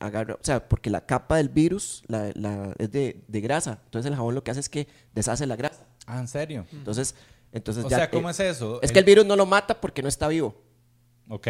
[0.00, 3.80] agarra, o sea, porque la capa del virus la, la- es de, de grasa.
[3.84, 5.86] Entonces el jabón lo que hace es que deshace la grasa.
[6.06, 6.66] Ah, ¿en serio?
[6.72, 7.14] Entonces,
[7.52, 8.80] entonces O ya, sea, ¿cómo eh, es eso?
[8.82, 10.54] Es que el virus no lo mata porque no está vivo.
[11.28, 11.48] Ok.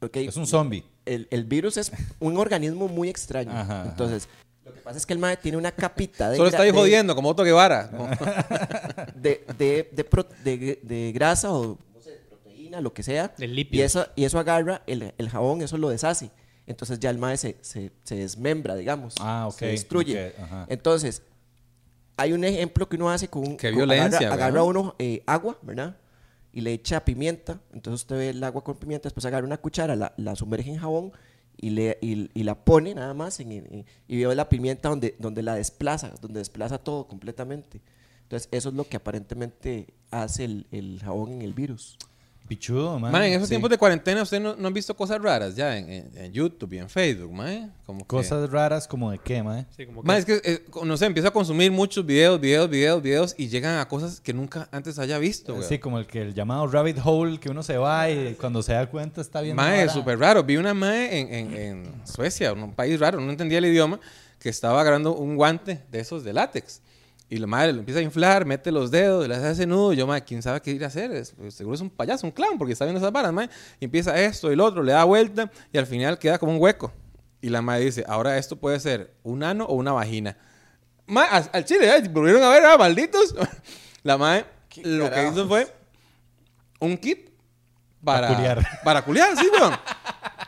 [0.00, 0.16] ¿ok?
[0.16, 0.84] Es un zombie.
[1.04, 3.50] el, el virus es un organismo muy extraño.
[3.50, 3.90] Ajá, ajá.
[3.90, 4.28] Entonces,
[4.64, 6.78] lo que pasa es que el mae tiene una capita de, Solo está ahí de-
[6.78, 7.90] jodiendo, como Otto Guevara.
[7.92, 8.08] ¿no?
[9.16, 13.34] de, de, de, pro- de- de grasa o no sé, de proteína, lo que sea.
[13.38, 16.30] Y, eso, y eso agarra el, el jabón, eso lo deshace.
[16.68, 19.14] Entonces ya el mae se, se, se desmembra, digamos.
[19.20, 20.32] Ah, ok, Se destruye.
[20.68, 21.22] Entonces,
[22.16, 23.56] hay un ejemplo que uno hace con un...
[23.56, 25.96] Qué con- violencia, Agarra, agarra uno eh, agua, ¿verdad?
[26.52, 27.60] Y le echa pimienta.
[27.72, 30.78] Entonces usted ve el agua con pimienta, después agarra una cuchara, la, la sumerge en
[30.78, 31.12] jabón
[31.56, 35.14] y, le, y, y la pone nada más en- en- y veo la pimienta donde,
[35.18, 37.80] donde la desplaza, donde desplaza todo completamente.
[38.24, 41.96] Entonces eso es lo que aparentemente hace el, el jabón en el virus.
[42.48, 43.12] Pichudo, man.
[43.12, 43.50] Man, en esos Sí.
[43.52, 46.72] tiempos de cuarentena, ¿ustedes no, no han visto cosas raras ya en, en- en YouTube
[46.72, 47.72] y en Facebook, man?
[47.84, 49.66] Como que- Cosas raras como de qué, man.
[49.76, 52.68] Sí, como que- Man, es que, eh, no sé, empiezo a consumir muchos videos, videos,
[52.70, 55.68] videos, videos y llegan a cosas que nunca antes haya visto, güey.
[55.68, 58.72] Sí, como el que el llamado rabbit hole que uno se va y cuando se
[58.72, 59.62] da cuenta está viendo.
[59.62, 59.92] Mae, vara.
[59.92, 60.42] súper raro.
[60.42, 64.00] Vi una mae en, en, en Suecia, un país raro, no entendía el idioma,
[64.38, 66.80] que estaba agarrando un guante de esos de látex.
[67.30, 69.92] Y la madre lo empieza a inflar, mete los dedos, le hace ese nudo.
[69.92, 71.12] Y yo, mae, ¿quién sabe qué ir a hacer?
[71.12, 73.50] Es- pues, seguro es un payaso, un clown, porque está viendo esas varas, mae.
[73.80, 76.58] Y empieza esto y el otro, le da vuelta y al final queda como un
[76.62, 76.92] hueco.
[77.42, 80.36] Y la madre dice, ahora esto puede ser un ano o una vagina.
[81.06, 82.08] Mae, al, al chile, ¿eh?
[82.08, 83.34] volvieron a ver, ah, malditos.
[84.02, 84.46] la madre
[84.82, 85.66] lo que hizo fue
[86.80, 87.28] un kit
[88.02, 88.66] para, Pa' culiar.
[88.84, 89.74] para culiar, sí, weón.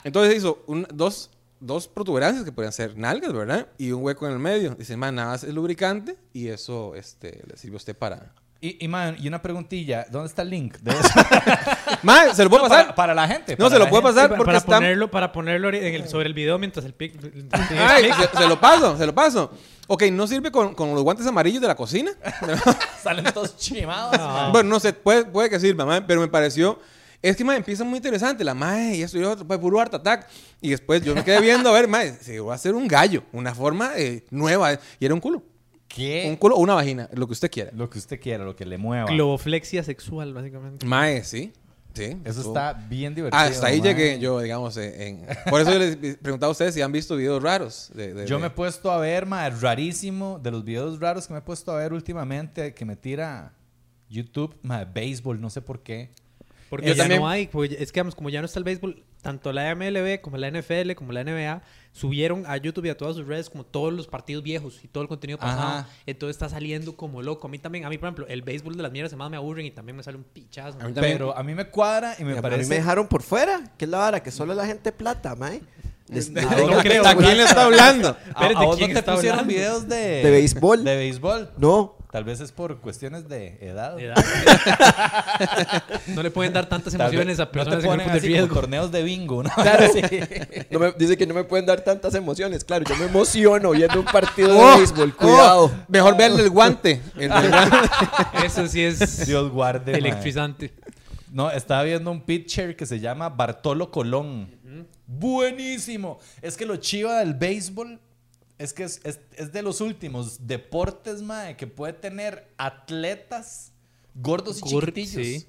[0.04, 3.66] Entonces hizo un- dos, dos protuberancias que podían ser nalgas, ¿verdad?
[3.78, 4.74] Y un hueco en el medio.
[4.74, 8.32] Dice, man, nada más es lubricante y eso este, le sirve a usted para...
[8.62, 10.04] Y, y, man, y una preguntilla.
[10.10, 11.08] ¿Dónde está el link de eso?
[12.02, 12.84] Man, ¿se lo puedo No, pasar?
[12.88, 13.56] para, para la gente.
[13.58, 14.74] No, se lo puedo pasar para, porque para está...
[14.76, 17.14] ponerlo, para ponerlo en el- sobre el video mientras el pic.
[17.78, 19.50] Ay, se, se lo paso, se lo paso.
[19.86, 22.10] Ok, no sirve con, con los guantes amarillos de la cocina.
[23.02, 24.18] Salen todos chimados.
[24.18, 24.52] man.
[24.52, 26.78] Bueno, no sé, puede, puede que sirva, man, pero me pareció...
[27.22, 28.42] Es que, man, empieza muy interesante.
[28.44, 30.26] La madre y esto y otro, pues, puro art attack.
[30.60, 33.22] Y después yo me quedé viendo, a ver, man, se va a hacer un gallo.
[33.32, 34.72] Una forma eh, nueva.
[34.98, 35.42] Y era un culo.
[35.86, 36.26] ¿Qué?
[36.28, 37.72] Un culo o una vagina, lo que usted quiera.
[37.74, 39.10] Lo que usted quiera, lo que le mueva.
[39.10, 40.86] Globoflexia sexual, básicamente.
[40.86, 41.52] Mae, sí.
[41.92, 42.16] Sí.
[42.24, 43.42] Eso está bien divertido.
[43.42, 44.76] Hasta ahí llegué yo, digamos.
[44.76, 45.26] En...
[45.50, 47.90] Por eso yo les preguntaba a ustedes si han visto videos raros.
[47.94, 51.26] de- de- Yo de- me he puesto a ver, ma, rarísimo, de los videos raros
[51.26, 53.52] que me he puesto a ver últimamente, que me tira
[54.08, 56.12] YouTube, ma, béisbol, no sé por qué.
[56.70, 58.64] Porque Yo ya también- no hay, pues, es que digamos, como ya no está el
[58.64, 62.96] béisbol, tanto la MLB como la NFL, como la NBA, subieron a YouTube y a
[62.96, 65.68] todas sus redes como todos los partidos viejos y todo el contenido pasado.
[65.80, 65.88] Ajá.
[66.06, 67.48] Entonces está saliendo como loco.
[67.48, 69.66] A mí también, a mí por ejemplo, el béisbol de las mierdas más me aburren
[69.66, 70.78] y también me sale un pichazo.
[70.80, 71.14] A mí también.
[71.18, 72.62] Pero a mí me cuadra y me Y a parece...
[72.62, 73.60] mí me dejaron por fuera.
[73.76, 74.22] ¿Qué es la vara?
[74.22, 75.60] Que solo la gente plata, mae.
[76.08, 78.16] Les- No digo- creo, ¿A quién le está hablando?
[78.34, 79.52] ¿A, a vos ¿quién no te pusieron hablando?
[79.54, 80.22] videos de...
[80.22, 80.84] ¿De béisbol?
[80.84, 81.50] De béisbol.
[81.58, 81.96] No.
[82.10, 83.98] Tal vez es por cuestiones de edad.
[84.00, 84.16] Edad.
[86.08, 88.40] no le pueden dar tantas emociones a no personas te en ponen grupos de así
[88.48, 89.50] como torneos de bingo, ¿no?
[89.50, 89.86] Claro.
[89.92, 90.00] Sí.
[90.70, 92.64] No me- dice que no me pueden dar tantas emociones.
[92.64, 95.14] Claro, yo me emociono viendo un partido Oh, de béisbol.
[95.14, 95.64] Cuidado.
[95.66, 97.00] oh, mejor verle el guante.
[97.16, 97.76] El del guante.
[98.44, 100.72] Eso sí es Dios guarde, electrizante.
[101.32, 104.50] No, estaba viendo un pitcher que se llama Bartolo Colón.
[105.06, 106.18] Buenísimo.
[106.42, 108.00] Es que lo chiva del béisbol
[108.60, 113.72] es que es, es- es de los últimos deportes, mae, que puede tener atletas
[114.14, 115.12] gordos y Gor- chiquitillos.
[115.26, 115.46] sí.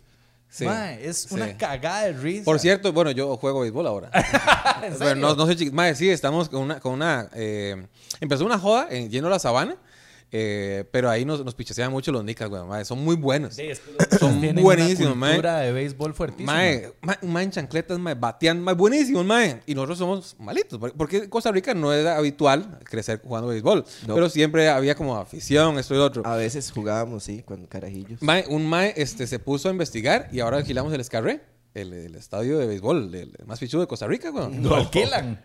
[0.54, 1.34] Sí, Mae, es sí.
[1.34, 2.44] una cagada de risa.
[2.44, 4.12] Por cierto, bueno, yo juego béisbol ahora.
[4.84, 5.74] ¿En Pero no, no soy chiquito.
[5.74, 6.82] Madre, sí, estamos con una...
[6.82, 7.88] Con una eh,
[8.20, 9.78] empezó una joda en lleno de la sabana,
[10.34, 12.64] eh, pero ahí nos, nos pichasean mucho los nicas, güey.
[12.64, 13.56] madre, son muy buenos.
[13.56, 15.30] Sí, es que Son buenísimos, una mae.
[15.34, 16.54] cultura de béisbol fuertísima.
[16.54, 19.62] Mae, mae, un mae en chancletas, mae, batean, mae, buenísimos, mae.
[19.66, 20.80] Y nosotros somos malitos.
[20.80, 23.84] por- Porque en Costa Rica no era habitual crecer jugando béisbol.
[24.08, 24.14] No.
[24.16, 26.24] Pero siempre había como afición, esto y lo otro.
[26.26, 28.22] A veces jugábamos, sí, con carajillos.
[28.22, 31.42] Mae, un mae este, se puso a investigar y ahora alquilamos el Escarré,
[31.74, 34.58] el, el estadio de béisbol, el, el más pichudo de Costa Rica, güey.
[34.62, 35.42] Lo alquilan.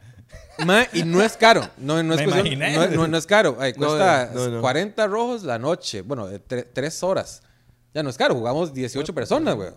[0.64, 1.68] Mae, y no es caro.
[1.76, 3.56] No, no es, cuestión- no, no- no es caro.
[3.60, 4.60] Ay, cuesta no, no.
[4.62, 6.00] 40 rojos la noche.
[6.02, 7.42] Bueno, de tre- tres horas.
[7.92, 8.34] Ya no es caro.
[8.34, 9.70] Jugamos 18 personas, güey.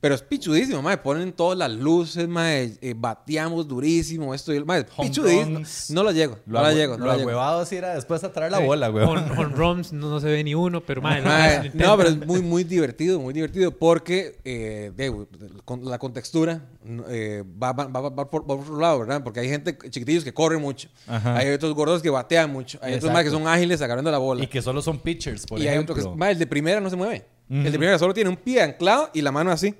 [0.00, 0.96] Pero es pichudísimo, mae.
[0.96, 2.74] Ponen todas las luces, mae.
[2.80, 4.34] eh, bateamos durísimo.
[4.34, 4.86] Esto y el mae.
[4.96, 5.60] Home Pichudísimo.
[5.90, 6.38] No lo llego.
[6.46, 6.96] Lo, no la agü- llego.
[6.96, 9.04] No lo agüevado sí era después a traer la bola, güey.
[9.36, 12.40] Con runs no, no se ve ni uno, pero madre, Mae, no, pero es muy,
[12.40, 15.26] muy divertido, muy divertido porque eh, de-
[15.66, 16.62] con la contextura
[17.10, 19.22] eh, va, va, va- va por, va por otro lado, ¿verdad?
[19.22, 21.36] Porque hay gente chiquitillos que corren mucho, Ajá.
[21.36, 23.44] hay otros gordos que batean mucho, hay otros más que Exacto.
[23.44, 24.42] son ágiles agarrando la bola.
[24.42, 25.94] Y que solo son pitchers, por y hay otro ejemplo.
[25.94, 27.26] que es- mae, el de primera no se mueve.
[27.50, 29.74] El de primera solo tiene un pie anclado y la mano así.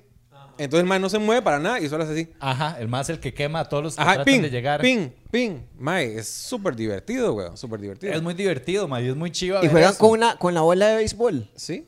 [0.60, 2.28] Entonces el mae no se mueve para nada y solo hace así.
[2.38, 4.80] Ajá, el más el que quema a todos los que Ajá, tratan ping, de llegar.
[4.82, 5.60] ping, ping.
[5.78, 7.56] Mae, es súper divertido, weón.
[7.56, 8.12] Súper divertido.
[8.12, 9.64] Es muy divertido, ma, y es muy chido.
[9.64, 11.48] Y juegan con, una, con la bola de béisbol.
[11.56, 11.86] ¿Sí?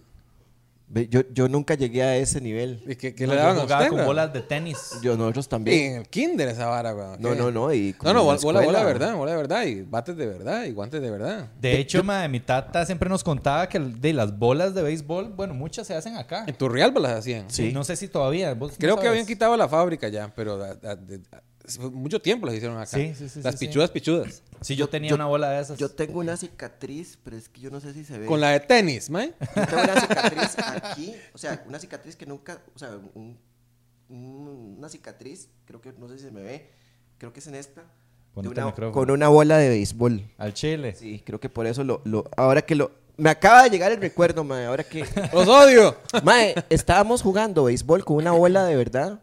[1.09, 2.83] Yo, yo nunca llegué a ese nivel.
[2.87, 4.99] ¿Y qué, qué No, le yo daban a jugaba usted, con bolas de tenis.
[5.03, 5.93] Yo, nosotros también.
[5.93, 7.17] en el kinder esa vara, weón.
[7.21, 7.73] No, no, no.
[7.73, 8.85] Y No, no, en la bola, bola de escuela.
[8.85, 9.63] verdad, bola de verdad.
[9.65, 11.51] Y bates de verdad, y guantes de verdad.
[11.61, 15.55] De hecho, ma, mi tata siempre nos contaba que de las bolas de béisbol, bueno,
[15.55, 16.45] muchas se hacen acá.
[16.47, 17.49] En Turrialba las hacían.
[17.49, 17.73] Sí.
[17.73, 18.53] No sé si todavía.
[18.55, 21.21] ¿vos no Creo que habían quitado la fábrica ya, pero de- da- fue
[21.93, 22.87] mucho tiempo las hicieron acá.
[22.87, 23.67] Sí, sí, sí, Las sí, sí.
[23.67, 24.43] pichudas, pichudas.
[24.61, 25.79] Sí, yo tenía Yo- una bola de esas.
[25.79, 28.27] Yo tengo una cicatriz, pero es que yo no sé si se ve.
[28.27, 29.33] Con la de tenis, mae.
[29.57, 33.39] Yo tengo una cicatriz aquí, o sea, una cicatriz que nunca, o sea, un-
[34.09, 36.71] un- una cicatriz, creo que no sé si se me ve,
[37.19, 37.83] creo que es en esta,
[38.35, 40.31] una- con una bola de béisbol.
[40.39, 40.95] Al chile.
[40.95, 44.01] Sí, creo que por eso lo, lo ahora que lo, me acaba de llegar el
[44.01, 45.97] recuerdo, mae, ahora que, ¡Los odio!
[46.25, 49.21] mae, estábamos jugando béisbol con una bola de verdad,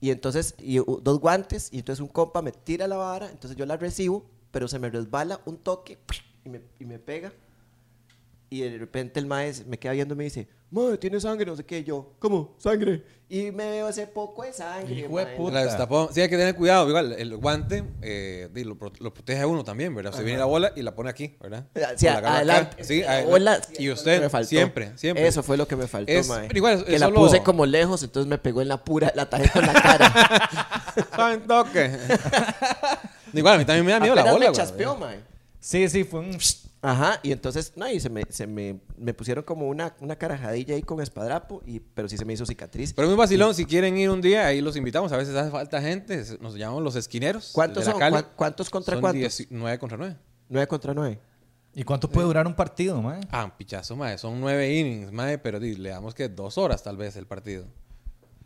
[0.00, 3.66] y entonces, y dos guantes, y entonces un compa me tira la vara, entonces yo
[3.66, 5.98] la recibo, pero se me resbala un toque,
[6.44, 7.32] y me, y me pega,
[8.50, 11.56] y de repente el maestro me queda viendo y me dice, Mae, tiene sangre, no
[11.56, 11.82] sé qué.
[11.82, 12.54] Yo, ¿cómo?
[12.58, 13.02] ¿Sangre?
[13.30, 14.94] Y me veo ese poco de sangre.
[14.94, 15.54] Hijo de puta.
[15.54, 16.10] La destapó.
[16.12, 16.86] Sí, hay que tener cuidado.
[16.88, 20.12] Igual, el guante eh, lo, pro- lo protege a uno también, ¿verdad?
[20.12, 21.66] Usted viene la bola y la pone aquí, ¿verdad?
[21.96, 22.70] Sí, O la acá.
[22.82, 23.30] Sí, La adelante.
[23.30, 24.48] bola- y me usted, faltó.
[24.48, 25.26] siempre, siempre.
[25.26, 26.48] Eso fue lo que me faltó, Es- mae.
[26.48, 29.10] pero igual, que es la solo- puse como lejos, entonces me pegó en la pura,
[29.14, 30.50] la tarjeta en la cara.
[31.16, 31.90] Saben toque.
[33.32, 34.56] igual, a mí también me da miedo la Apenas bola, me güey.
[34.66, 35.20] chaspeó, mae.
[35.60, 36.38] Sí, sí, fue un...
[36.80, 40.76] Ajá, y entonces, no, y se me, se me, me pusieron como una, una carajadilla
[40.76, 42.92] ahí con espadrapo, y, pero sí se me hizo cicatriz.
[42.92, 45.10] Pero es muy vacilón, si quieren ir un día, ahí los invitamos.
[45.10, 47.50] A veces hace falta gente, nos llamamos los esquineros.
[47.52, 47.98] ¿Cuántos son?
[47.98, 48.12] Cali.
[48.12, 49.18] ¿Cuán- cuántos contra Son cuántos?
[49.38, 50.16] 10 9 contra 9.
[50.48, 51.18] 9 contra 9.
[51.74, 53.20] ¿Y cuánto puede durar un partido, man?
[53.30, 54.16] Ah, un pichazo, mae.
[54.16, 57.66] Son 9 innings, mae, pero di, le damos que dos horas tal vez el partido.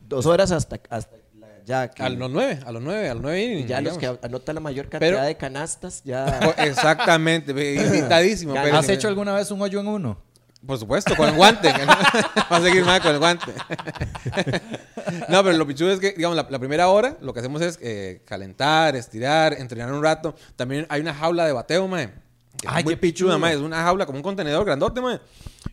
[0.01, 1.17] Dos horas hasta, hasta
[1.65, 2.03] ya que...
[2.03, 3.69] A los 9, a los 9, a los 9 y innings.
[3.69, 6.41] ya los que anotan la mayor cantidad Pero- de canastas, ya...
[6.47, 7.53] Oh, Exactamente,
[7.87, 8.55] invitadísimo.
[8.55, 10.19] Ya, pero ¿Has hecho alguna vez un hoyo en uno?
[10.65, 11.73] Por supuesto, con el guante.
[12.53, 13.47] Va a seguir más con el guante.
[15.29, 17.79] no, pero lo pichudo es que, digamos, la, la primera hora lo que hacemos es
[17.83, 20.35] eh, calentar, estirar, entrenar un rato.
[20.57, 22.13] También hay una jaula de bateo, mae.
[22.63, 23.55] Que es Ay, muy qué pichuda, mae.
[23.55, 25.01] Es una jaula como un contenedor grandote.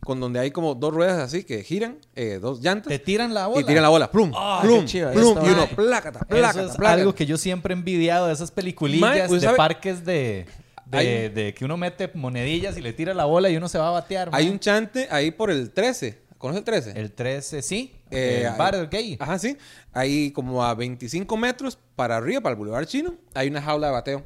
[0.02, 2.88] Con donde hay como dos ruedas así que giran, eh, dos llantas.
[2.89, 3.62] Te tiran la bola.
[3.62, 4.12] Y tiran la bola.
[4.12, 5.38] Plum, Ah, plum, qué chiva plum.
[5.38, 5.75] esta Y uno, vara.
[5.75, 6.91] plácata, Eso plácata, es plácata.
[6.93, 9.58] algo que yo siempre he envidiado de esas peliculillas Mae, ¿usted de sabe?
[9.58, 10.45] parques de,
[10.86, 13.78] de, Hay- de que uno mete monedillas y le tira la bola y uno se
[13.78, 14.30] va a batear.
[14.32, 16.17] Hay un chante ahí por el 13.
[16.39, 16.91] ¿Conoce el 13?
[16.99, 17.93] El 13, sí.
[18.12, 19.17] Eh, el bar del gay.
[19.19, 19.58] Ajá, sí.
[19.91, 23.93] Ahí como a 25 metros para arriba, para el Boulevard Chino, hay una jaula de
[23.93, 24.23] bateo.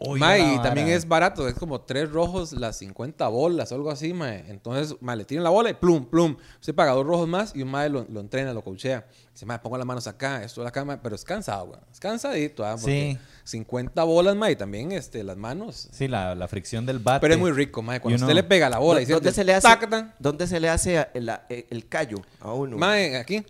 [0.00, 3.74] Oiga Mae, la y también es barato, es como tres rojos las 50 bolas o
[3.74, 4.44] algo así, mae.
[4.48, 6.36] Entonces, mae, le tiran la bola y plum, plum.
[6.60, 9.06] Usted paga dos rojos más y un mae lo, lo entrena, lo coachea.
[9.32, 10.98] Dice, mae, pongo las manos acá, esto acá, mae.
[11.02, 11.80] Pero es cansado, güey.
[11.90, 12.76] Es cansadito, ¿ah?
[12.80, 13.58] Porque Sí.
[13.58, 15.88] 50 bolas, mae, y también este, las manos.
[15.90, 17.20] Sí, la, la fricción del bate.
[17.20, 18.00] Pero es muy rico, mae.
[18.00, 19.68] Cuando usted le pega la bola y ¿Dónde se le hace,
[20.20, 22.76] ¿dónde se le hace el, el callo a uno?
[22.78, 23.44] mae, aquí.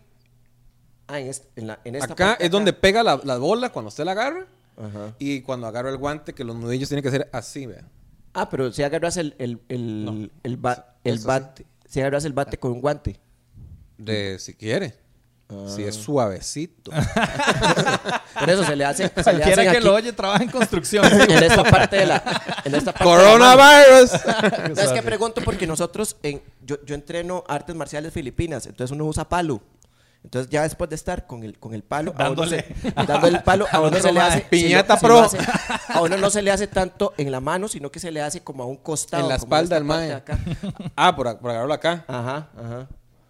[1.09, 3.71] Ah, en, est- en la, en esta Acá parte es donde pega la, la bola
[3.71, 4.47] cuando usted la agarra.
[4.79, 5.14] Ajá.
[5.19, 7.85] Y cuando agarro el guante, que los nudillos tienen que ser así, vea.
[8.35, 10.29] Ah, pero si agarras el, el, el, No.
[10.43, 11.27] el, ba- el Eso sí.
[11.29, 13.19] bate, si agarras el bate con un guante.
[13.97, 14.95] De si quiere.
[15.75, 15.88] Si Ah.
[15.88, 16.91] es suavecito.
[18.38, 20.51] Por eso se le hace, se le Cualquiera hacen que aquí, lo oye trabaja en
[20.51, 21.05] construcción.
[21.29, 22.23] en esta parte de la,
[22.64, 23.57] en esta parte de la.
[23.57, 24.12] ¡Coronavirus!
[24.79, 29.29] Es que pregunto porque nosotros, en, yo, yo entreno artes marciales filipinas, entonces uno usa
[29.29, 29.61] palo.
[30.29, 32.62] Entonces ya después de estar con el, con el palo, a uno Dándole.
[32.83, 34.41] se- dándole el palo, a Al uno se le hace...
[34.43, 35.29] Piñata si lo- pro.
[35.31, 37.99] si lo hace- a uno no se le hace tanto en la mano, sino que
[37.99, 39.23] se le hace como a un costado.
[39.23, 40.23] En la espalda parte mae.
[40.97, 42.05] ah, por, por agarrarlo acá.
[42.07, 42.88] Ajá, ajá.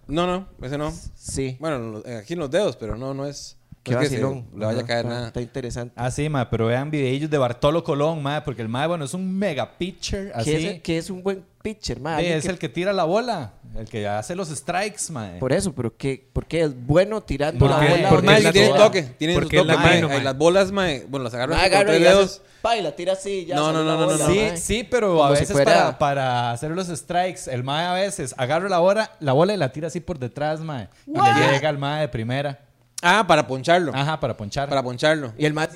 [0.09, 0.93] No, no, ese no.
[1.15, 1.57] Sí.
[1.61, 3.57] Bueno, en los- aquí en los dedos, pero no, no es.
[3.85, 4.49] Qué no es que se vacilón.
[4.59, 5.27] le vaya a caer está- nada.
[5.29, 5.95] Está interesante.
[5.97, 9.15] Ah, sí, ma, pero vean videillos de Bartolo Colón, ma, porque el ma, bueno, es
[9.15, 10.51] un mega pitcher, así.
[10.51, 12.11] Que es, que es un buen pitcher, ma.
[12.11, 15.33] Sí, alguien es que- el que tira la bola, el que hace los strikes, ma.
[15.39, 18.09] Por eso, pero que, porque es bueno tirando la bola.
[18.09, 18.79] porque Mae, tiene toda.
[18.87, 19.95] toque, tiene su Porque es toque, la mae.
[19.97, 20.25] mano, Ahí mae.
[20.25, 22.43] Las bolas, mae, bueno, las Mae, así con agarra tres y dedos.
[22.63, 23.45] pa, y la tira así.
[23.47, 24.57] Ya No, no, no, no, bola, no, Sí, mae.
[24.57, 27.93] sí, pero Como a si veces fuera- para, para hacer los strikes, el mae a
[27.93, 30.89] veces agarra la bola, la bola y la tira así por detrás, mae.
[31.07, 32.59] Y le llega al mae de primera.
[33.03, 33.93] Ah, para poncharlo.
[33.95, 34.69] Ajá, para ponchar.
[34.69, 35.33] Para poncharlo.
[35.39, 35.69] Y el mae,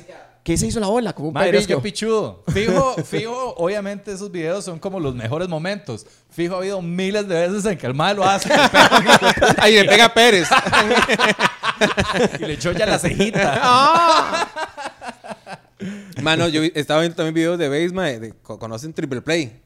[0.43, 1.13] ¿qué se hizo la bola?
[1.13, 2.43] Como un Mae, es que pichudo.
[2.53, 6.07] Fijo, fijo, obviamente esos videos son como los mejores momentos.
[6.31, 8.53] Fijo, ha habido miles de veces en que el mae lo hace
[9.59, 10.49] Ahí le pega a Pérez.
[12.41, 14.49] y le echó ya la cejita.
[16.23, 19.61] Mano, yo estaba viendo también videos de base, mae, de- co- conocen Triple Play.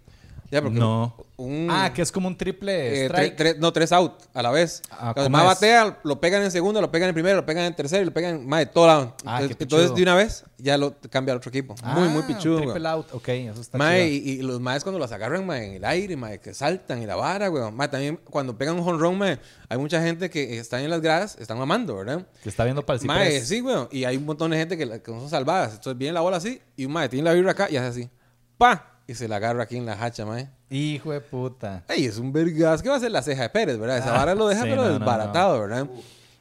[0.51, 1.17] Ya, porque No.
[1.37, 3.37] un- Ah, que es como un triple Eh, strike.
[3.37, 4.81] tre- tre- no, tres out a la vez.
[4.91, 5.49] Ah, Cuando ¿cómo más es?
[5.61, 8.13] batea, lo pegan en segundo, lo pegan en primero, lo pegan en tercero y lo
[8.13, 9.17] pegan más de todo lado.
[9.25, 9.97] Ah, entonces, qué entonces, pichudo.
[9.97, 11.75] de una vez ya lo cambia al otro equipo.
[11.83, 12.57] muy, muy Ah, pichudo.
[12.59, 12.71] güey.
[12.71, 13.07] Triple out.
[13.13, 16.17] Ok, eso está Mae, y, y los maes cuando los agarran mae, en el aire,
[16.17, 17.71] mae, que saltan y la vara, güey.
[17.73, 21.01] Mae, también cuando pegan un home run, mae, hay mucha gente que está en las
[21.01, 22.25] gradas, están mamando, ¿verdad?
[22.43, 23.77] Que está viendo para el Mae, sí, güey.
[23.91, 25.75] Y hay un montón de gente que, que no son salvadas.
[25.75, 28.11] Entonces viene la bola así y un mae tiene la vibra acá y hace así.
[28.57, 28.93] ¡Pa!
[29.09, 30.49] Y se la agarra aquí en la hacha, mae.
[30.69, 31.85] Hijo de puta.
[31.89, 32.83] Ey, es un vergas.
[32.83, 33.99] ¿Qué va a ser la ceja de Pérez, verdad?
[33.99, 35.87] Esa Ah, vara lo deja, sí, pero no, no, desbaratado, ¿verdad?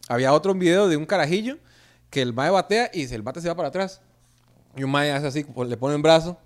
[0.08, 1.58] Había otro video de un carajillo
[2.10, 4.02] que el mae batea y el bate se va para atrás.
[4.76, 6.38] Y un mae hace así, le pone el brazo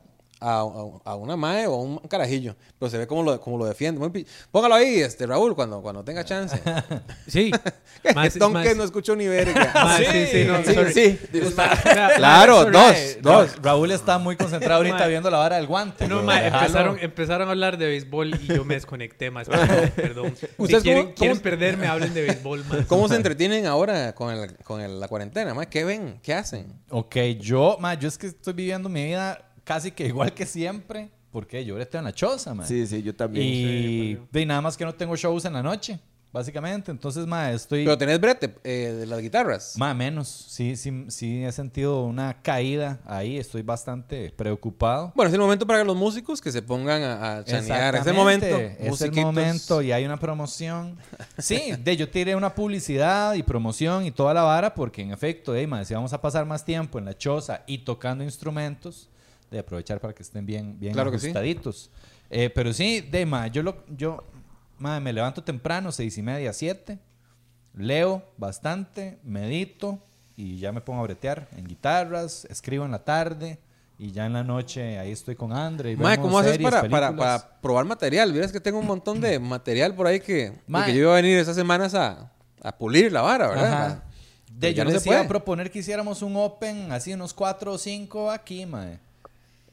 [0.41, 2.56] a, a- a una mae o a un carajillo.
[2.80, 3.99] Pero se ve como lo, como lo defiende.
[3.99, 6.60] Muy Póngalo ahí, este, Raúl, cuando, cuando tenga chance.
[7.28, 7.52] Sí.
[8.15, 9.71] Más- Don más- que no escuchó ni verga.
[9.73, 11.19] más- sí, sí, no, Sí, sí.
[12.15, 13.17] Claro, dos, mae.
[13.21, 13.56] dos.
[13.58, 15.10] Ra- Raúl está muy concentrado ahorita Mae.
[15.10, 16.08] viendo la vara del guante.
[16.08, 16.25] No, güey.
[16.28, 16.60] ma, Déjalo.
[16.62, 19.47] empezaron, empezaron a hablar de béisbol y yo me desconecté más.
[19.49, 19.91] Perdón.
[19.95, 20.36] perdón.
[20.38, 22.86] Si ¿Ustedes quieren, cómo- quieren cómo- perderme, hablen de béisbol más.
[22.88, 25.54] ¿Cómo se entretienen ahora con, el- con el- la cuarentena?
[25.54, 25.67] mae?
[25.67, 26.19] ¿Qué ven?
[26.23, 26.73] ¿Qué hacen?
[26.89, 31.12] Ok, yo, ma, yo es que estoy viviendo mi vida casi que igual que siempre.
[31.32, 32.65] Porque yo ahorita en la choza, ma.
[32.65, 33.45] Sí, sí, yo también.
[33.45, 35.99] Y de nada más que no tengo shows en la noche,
[36.34, 36.89] básicamente.
[36.89, 37.84] Entonces, ma, estoy.
[37.84, 39.75] Pero tenés brete eh, de las guitarras.
[39.77, 40.27] Más menos.
[40.27, 43.38] Sí, sí, sí he sentido una caída ahí.
[43.38, 45.13] Estoy bastante preocupado.
[45.15, 47.93] Bueno, es el momento para los músicos que se pongan a, a chanear.
[47.93, 48.47] Es el momento.
[48.47, 50.97] Es el momento y hay una promoción.
[51.38, 55.53] Sí, de yo tiré una publicidad y promoción y toda la vara porque en efecto,
[55.53, 59.10] de, ma, si vamos a pasar más tiempo en la choza y tocando instrumentos,
[59.51, 61.27] de aprovechar para que estén bien, bien Claro que sí.
[61.27, 61.91] ajustaditos.
[62.29, 64.23] Eh, pero sí, de ma, yo lo, yo
[64.77, 66.99] ma, me levanto temprano, seis y media, siete,
[67.73, 69.99] leo bastante, medito
[70.35, 73.59] y ya me pongo a bretear en guitarras, escribo en la tarde.
[74.01, 75.97] Y ya en la noche ahí estoy con Andre.
[75.97, 77.41] Mae, ¿cómo haces series, para, para, películas.
[77.41, 78.31] para probar material?
[78.31, 81.38] Vieras que tengo un montón de material por ahí que, porque yo iba a venir
[81.38, 82.31] esas semanas a,
[82.63, 83.73] a pulir la vara, ¿verdad?
[83.73, 84.03] Ajá.
[84.53, 87.73] De, yo no les se iba a proponer que hiciéramos un open, así unos cuatro
[87.73, 88.99] o cinco aquí, mae.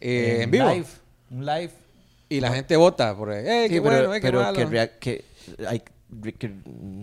[0.01, 0.69] Eh, en vivo.
[0.69, 0.87] Live.
[1.31, 1.71] Un live.
[2.29, 3.47] Y la gente vota por ahí.
[3.47, 4.55] ¡Ey, Sí, qué pero, bueno, qué pero malo!
[5.01, 5.25] que,
[5.67, 5.83] hay-
[6.39, 6.51] que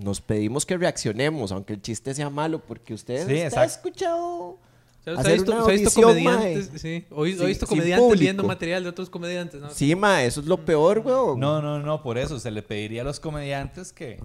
[0.04, 3.88] nos pedimos que reaccionemos, aunque el chiste sea malo, porque ustedes Sí, usted ha exacto.
[3.90, 4.58] escuchado O
[5.04, 6.70] sea, ¿usted hacer ha visto, visto audición, comediantes?
[6.72, 6.80] mae.
[6.80, 7.06] Sí.
[7.10, 9.70] O, Sin- visto comediantes leyendo material de otros comediantes, ¿no?
[9.70, 11.40] Sí, ma, eso es lo peor, weón.
[11.40, 14.20] No, no, no, por eso se le pediría a los comediantes que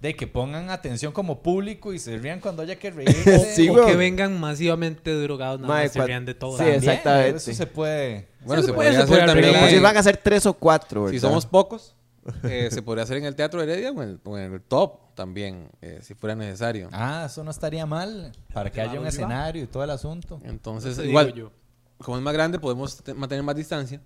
[0.00, 3.38] de que pongan atención como público y se rían cuando haya que reírse.
[3.54, 3.86] Sí, o güey.
[3.86, 6.52] que vengan masivamente drogados, nada más se rían de todo.
[6.52, 7.36] Sí, También, exactamente.
[7.38, 8.28] Eso se puede.
[8.44, 9.44] Bueno, se se puede, podría se puede hacer también.
[9.46, 9.62] Arreglar.
[9.64, 11.28] pues si van a ser tres o cuatro, Si ¿verdad?
[11.28, 11.96] somos pocos,
[12.44, 15.14] eh, se podría hacer en el Teatro Heredia o en el, o en el Top
[15.16, 16.88] también, eh, si fuera necesario.
[16.92, 18.30] Ah, eso no estaría mal.
[18.54, 20.40] Para que haya un escenario y todo el asunto.
[20.44, 21.50] Entonces, Eso digo igual, yo.
[21.98, 24.00] como es más grande, podemos te- mantener más distancia.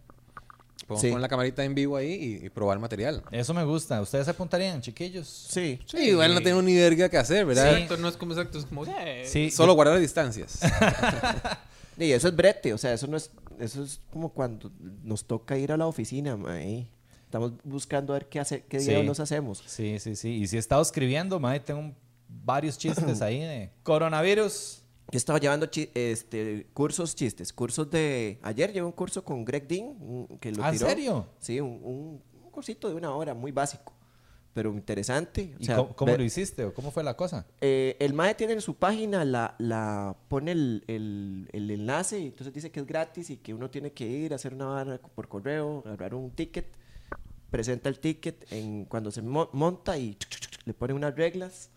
[0.93, 1.09] Podemos Sí.
[1.09, 3.23] poner la camarita en vivo ahí y, y probar material.
[3.31, 4.01] Eso me gusta.
[4.01, 5.27] ¿Ustedes se apuntarían, chiquillos?
[5.29, 5.79] Sí.
[5.87, 7.73] Sí, igual no tenemos ni verga que hacer, ¿verdad?
[7.73, 8.85] Exacto, no es como exacto, es como...
[9.25, 9.51] Sí.
[9.51, 10.61] Solo guardar distancias.
[11.99, 14.73] Y eso es brete, o sea, eso no es, eso es como cuando
[15.05, 16.89] nos toca ir a la oficina, mae.
[17.27, 18.91] Estamos buscando a ver qué hacer, qué Sí.
[18.91, 19.63] diablos hacemos.
[19.67, 20.31] Sí, sí, sí.
[20.31, 21.93] Y si he estado escribiendo, mae, tengo
[22.29, 24.82] varios chistes ahí de coronavirus.
[25.13, 28.39] Yo estaba llevando chi- este, cursos chistes, cursos de...
[28.43, 30.89] Ayer llevé un curso con Greg Dean, que lo ¿Ah, en tiró.
[30.89, 31.27] serio?
[31.39, 33.93] Sí, un, un- un cursito de una hora, muy básico,
[34.55, 35.53] pero interesante.
[35.59, 37.47] O ¿Y sea, cómo, lo hiciste o cómo fue la cosa?
[37.61, 42.27] Eh, el MAE tiene en su página, la, la pone el, el- el enlace y
[42.29, 44.99] entonces dice que es gratis y que uno tiene que ir a hacer una vara
[44.99, 46.67] por correo, agarrar un ticket,
[47.51, 51.15] presenta el ticket en, cuando se mo- monta y chuc, chuc, chuc, le ponen unas
[51.15, 51.69] reglas.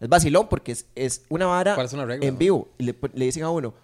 [0.00, 2.38] Es vacilón porque es, es una vara ¿Cuáles son las reglas, en no?
[2.38, 3.74] vivo y le, pon- le dicen a uno,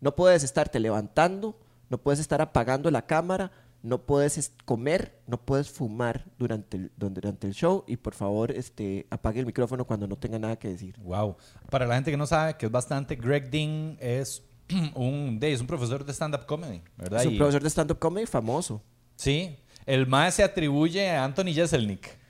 [0.00, 1.58] no puedes estarte levantando,
[1.88, 6.92] no puedes estar apagando la cámara, no puedes es- comer, no puedes fumar durante el,
[6.96, 10.68] durante el show y por favor este, apague el micrófono cuando no tenga nada que
[10.68, 10.94] decir.
[11.00, 11.36] Wow.
[11.70, 14.42] Para la gente que no sabe, que es bastante, Greg Dean es
[14.94, 17.20] un, es un profesor de stand-up comedy, ¿verdad?
[17.22, 18.82] Es un Y- profesor de stand-up comedy famoso.
[19.16, 19.56] Sí.
[19.86, 22.20] El mae se atribuye a Anthony Jeselnik.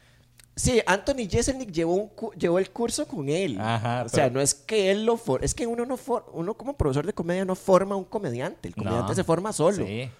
[0.54, 3.58] Sí, Anthony Jeselnik llevó, un cu- llevó el curso con él.
[3.58, 6.26] Ajá, o sea, pero- no es que él lo for es que uno no for
[6.34, 9.14] uno como profesor de comedia no forma un comediante, el comediante No.
[9.14, 9.86] se forma solo.
[9.86, 10.10] Sí.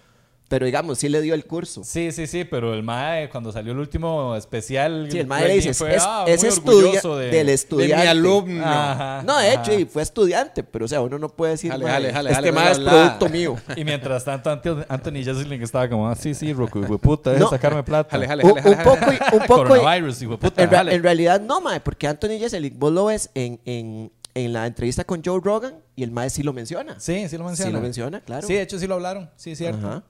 [0.53, 1.83] Pero digamos, sí le dio el curso.
[1.83, 5.07] Sí, sí, sí, pero el mae, cuando salió el último especial.
[5.11, 7.95] Sí, el mae le dice, fue, es, "Ah, es estudia de- del estudiante.
[7.95, 8.63] De mi alumno.
[8.63, 11.85] Ajá, No, de hecho, y fue estudiante, pero o sea, uno no puede decir, Jale,
[11.85, 13.17] "Mae, jale, jale, este mae es bla, bla, bla".
[13.17, 13.55] producto mío.
[13.75, 17.49] Y mientras tanto, Anto- Anthony Jeselnik estaba como, ah, sí, sí, Roku, hijo puta, No.
[17.49, 18.11] sacarme plata.
[18.11, 21.41] Jale, jale, Un, jale, jale, un poco, y- un poco, Coronavirus, hijo puta, En, realidad
[21.41, 25.39] no, mae, porque Anthony Jeselnik, vos lo ves en, en, en la entrevista con Joe
[25.43, 26.99] Rogan y el mae sí lo menciona.
[26.99, 27.69] Sí, sí lo menciona.
[27.69, 28.45] Sí lo menciona, claro.
[28.47, 29.87] Sí, de hecho sí lo hablaron, sí, cierto.
[29.87, 30.03] Ajá.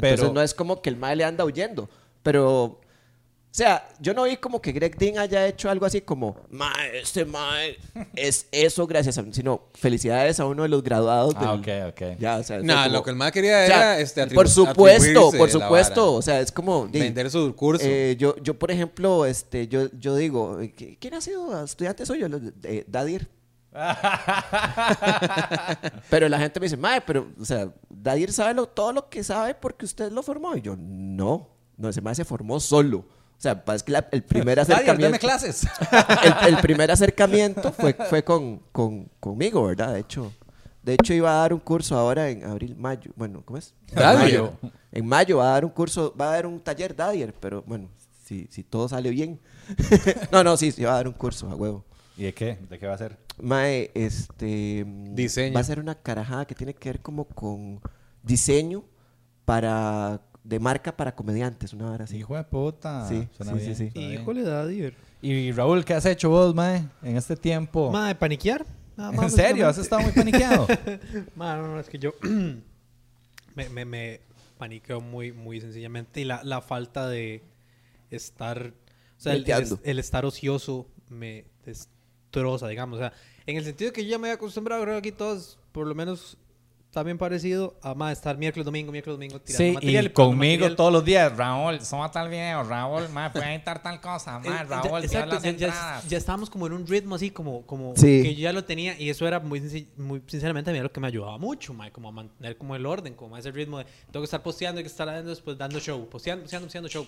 [0.00, 1.88] Entonces Pero- no es como que el mae le anda huyendo.
[2.22, 2.80] Pero, o
[3.52, 7.24] sea, yo no vi como que Greg Dean haya hecho algo así como, mae, este
[7.24, 7.76] mae
[8.14, 11.34] es eso gracias a mí, sino felicidades a uno de los graduados.
[11.36, 12.18] Ah, del- ok, ok.
[12.20, 14.48] Ya, o sea, No, como- lo que el más quería o sea, era este, por
[14.48, 17.84] supuesto, por supuesto, o sea, es como Vender su curso.
[17.84, 22.28] eh, yo, yo por ejemplo, este, yo, yo digo, ¿qui- ¿quién ha sido estudiante suyo?
[22.62, 23.28] Eh, Dadir.
[26.10, 29.22] pero la gente me dice, mae, pero, o sea, Dadir sabe lo- todo lo que
[29.22, 30.56] sabe porque usted lo formó.
[30.56, 32.98] Y yo, no, no, ese mae se formó solo.
[32.98, 35.02] O sea, es que la- el primer acercamiento.
[35.06, 35.66] deme clases.
[36.44, 39.94] el, el primer acercamiento fue, fue con, con- conmigo, ¿verdad?
[39.94, 40.32] De hecho,
[40.82, 43.12] de hecho, iba a dar un curso ahora en abril, mayo.
[43.16, 43.74] Bueno, ¿cómo es?
[43.94, 44.52] Mayo.
[44.92, 47.88] En mayo va a dar un curso, va a dar un taller Dadier, pero bueno,
[48.24, 49.40] si, si todo sale bien.
[50.32, 51.84] no, no, sí, sí va a dar un curso, a huevo.
[52.20, 52.58] ¿Y de qué?
[52.68, 53.16] ¿De qué va a ser?
[53.40, 54.84] Mae, este.
[54.84, 55.54] mm, Diseño.
[55.54, 57.80] Va a ser una carajada que tiene que ver como con
[58.22, 58.84] diseño
[59.46, 60.20] para.
[60.44, 62.18] de marca para comediantes, una hora así.
[62.18, 63.08] Hijo de puta.
[63.08, 63.98] Sí, Suena sí, bien, sí, sí.
[63.98, 64.94] Híjole, Dadier.
[65.22, 67.90] Y Raúl, ¿qué has hecho vos, mae, en este tiempo?
[67.90, 68.66] Ma, de paniquear.
[68.98, 69.66] Nada ¿En más, serio?
[69.66, 70.66] ¿Has estado muy paniqueado?
[71.36, 72.12] Ma, no, no, es que yo
[73.54, 74.20] me, me, me
[74.58, 76.20] paniqueo muy, muy sencillamente.
[76.20, 77.42] Y la, la falta de
[78.10, 78.74] estar.
[79.16, 79.46] O sea, el,
[79.84, 81.46] el estar ocioso me
[82.30, 82.98] destroza, digamos.
[82.98, 83.12] O sea,
[83.46, 85.94] en el sentido que yo ya me he acostumbrado, creo que aquí todos, por lo
[85.94, 86.36] menos,
[86.92, 90.76] también parecido a más estar miércoles, domingo, miércoles, domingo, tirando sí, material, y conmigo material.
[90.76, 91.36] todos los días.
[91.36, 92.64] Raúl, suma tal video.
[92.64, 94.40] Raúl, mae, puede editar tal cosa.
[94.44, 96.08] Eh, Mae, ya- Raúl, exacto, Dios las ya, ya- entradas.
[96.08, 98.22] ya estábamos como en un ritmo así como, como Sí.
[98.24, 99.60] que yo ya lo tenía y eso era muy,
[99.96, 102.74] muy sinceramente a mí era lo que me ayudaba mucho, mae, como a mantener como
[102.74, 105.56] el orden, como ese ritmo de tengo que estar posteando, hay que estar dando, después
[105.56, 107.06] dando show, posteando, posteando, posteando show.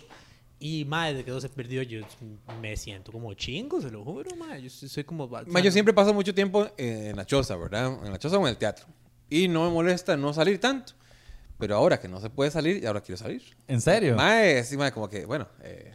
[0.65, 1.99] Y mae, desde que eso se perdió yo
[2.61, 6.15] me siento como chingo, se lo juro, mae, yo soy como Ma, yo siempre paso
[6.15, 7.99] mucho tiempo en la choza, ¿verdad?
[8.05, 8.87] En la choza o en el teatro.
[9.29, 10.93] Y no me molesta no salir tanto.
[11.59, 13.43] Pero ahora que no se puede salir, y ahora quiero salir.
[13.67, 14.15] ¿En serio?
[14.15, 15.93] Mae, sí, mae, como que, bueno, eh,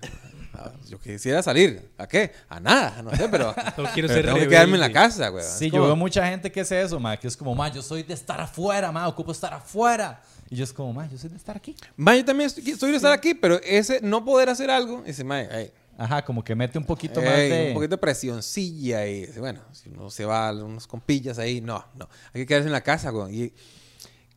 [0.89, 1.89] yo quisiera salir.
[1.97, 2.33] ¿A qué?
[2.49, 5.29] A nada, no sé, pero, Solo quiero pero ser tengo que quedarme en la casa,
[5.29, 5.45] güey.
[5.45, 7.71] Sí, Es yo como- veo mucha gente que es eso, mae, que es como, mae,
[7.71, 10.21] yo soy de estar afuera, mae, ocupo estar afuera.
[10.49, 11.75] Y yo es como, mae, yo soy de estar aquí.
[11.95, 15.23] Mae, yo también estoy, estoy de estar aquí, pero ese no poder hacer algo, dice,
[15.23, 17.67] mae, ey, Ajá, como que mete un poquito más ey, de...
[17.69, 21.59] un poquito de presioncilla y dice, bueno, si uno se va a unos compillas ahí,
[21.59, 23.43] no, no, hay que quedarse en la casa, güey.
[23.45, 23.53] Y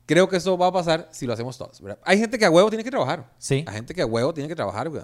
[0.06, 1.98] creo que eso va a pasar si lo hacemos todos, ¿verdad?
[2.04, 3.30] Hay gente que a huevo tiene que trabajar.
[3.38, 3.62] Sí.
[3.68, 5.02] Hay gente que a huevo tiene que trabajar, güey.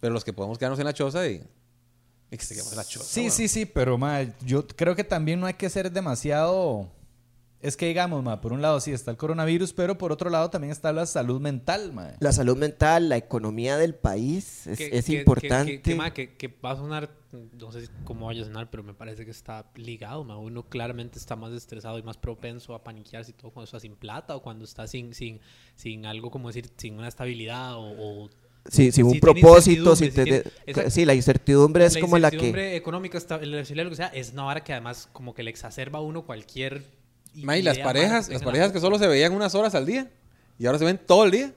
[0.00, 1.40] Pero los que podemos quedarnos en la choza y,
[2.32, 3.06] y que se en la choza.
[3.06, 6.90] Sí, sí, sí, pero mae, yo creo que también no hay que ser demasiado...
[7.62, 10.50] Es que digamos, mae, por un lado sí está el coronavirus, pero por otro lado
[10.50, 12.14] también está la salud mental, mae.
[12.20, 15.76] La salud mental, la economía del país es, Que- es que- importante.
[15.76, 17.10] Que, que, ma, que- que va a sonar,
[17.58, 20.22] no sé si- cómo vaya a sonar, pero me parece que está ligado.
[20.22, 20.36] ma.
[20.38, 23.96] Uno claramente está más estresado y más propenso a paniquearse y todo cuando está sin
[23.96, 25.40] plata o cuando está sin, sin,
[25.74, 28.24] sin algo como decir, sin una estabilidad o...
[28.24, 28.30] o
[28.68, 30.42] Sí, sin un si propósito, si tiene-
[30.90, 32.36] sí, la incertidumbre es como la que...
[32.36, 35.42] incertidumbre económica, esta- la estabilidad, lo que sea, es una vara que además como que
[35.44, 36.82] le exacerba a uno cualquier...
[37.36, 40.08] Ma, y las parejas, las parejas que solo se veían unas horas al día
[40.58, 41.52] y ahora se ven todo el día.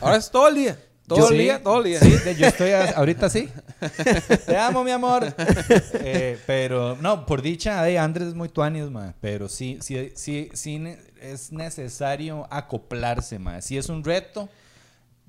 [0.00, 0.78] Ahora es todo el día.
[1.06, 2.00] Todo Yo- el sí, día, todo el día.
[2.00, 3.48] Sí, yo estoy a- ahorita sí.
[4.46, 5.32] Te amo, mi amor.
[6.00, 9.12] Eh, pero, no, por dicha, de Andrés es muy tuanis, mae.
[9.20, 10.82] Pero sí, sí, sí, sí
[11.20, 13.62] es necesario acoplarse, mae.
[13.62, 14.48] Si es un reto,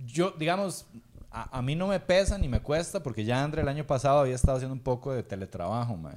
[0.08, 0.88] yo, digamos,
[1.30, 4.18] a, a mí no me pesa ni me cuesta porque ya Andrés el año pasado
[4.22, 6.16] había estado haciendo un poco de teletrabajo, mae.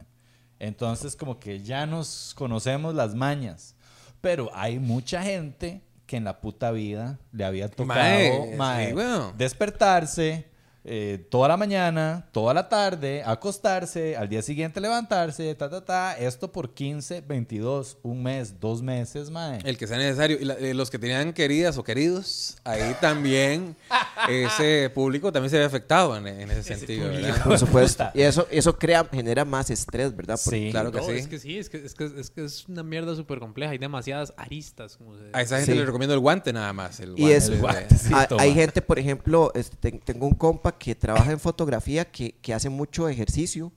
[0.60, 3.74] Entonces, como que ya nos conocemos las mañas.
[4.20, 8.92] Pero hay mucha gente que en la puta vida le había tocado Mae, mae, sí,
[8.92, 9.38] weón.
[9.38, 10.49] despertarse
[10.84, 16.16] eh, toda la mañana, toda la tarde, acostarse, al día siguiente levantarse, ta, ta, ta.
[16.18, 19.58] Esto por 15, 22, un mes, dos meses, mae.
[19.64, 20.38] El que sea necesario.
[20.40, 23.76] Y la- eh, los que tenían queridas o queridos, ahí también
[24.28, 27.26] ese público también se ve afectado en, en ese sentido, público.
[27.28, 27.44] ¿verdad?
[27.44, 28.04] Por supuesto.
[28.14, 30.38] Y eso, eso crea, genera más estrés, ¿verdad?
[30.42, 30.70] Porque Sí.
[30.70, 31.12] Claro que No, sí.
[31.12, 33.72] es que sí, es que es, que, es, que es una mierda súper compleja.
[33.72, 34.96] Hay demasiadas aristas.
[34.96, 35.78] Como se- A esa gente Sí.
[35.78, 37.00] le recomiendo el guante nada más.
[37.00, 38.12] El Y guante es- de- guante, sí.
[38.14, 42.32] hay, hay gente, por ejemplo, este, ten- tengo un compa que trabaja en fotografía que,
[42.42, 43.72] que hace mucho ejercicio.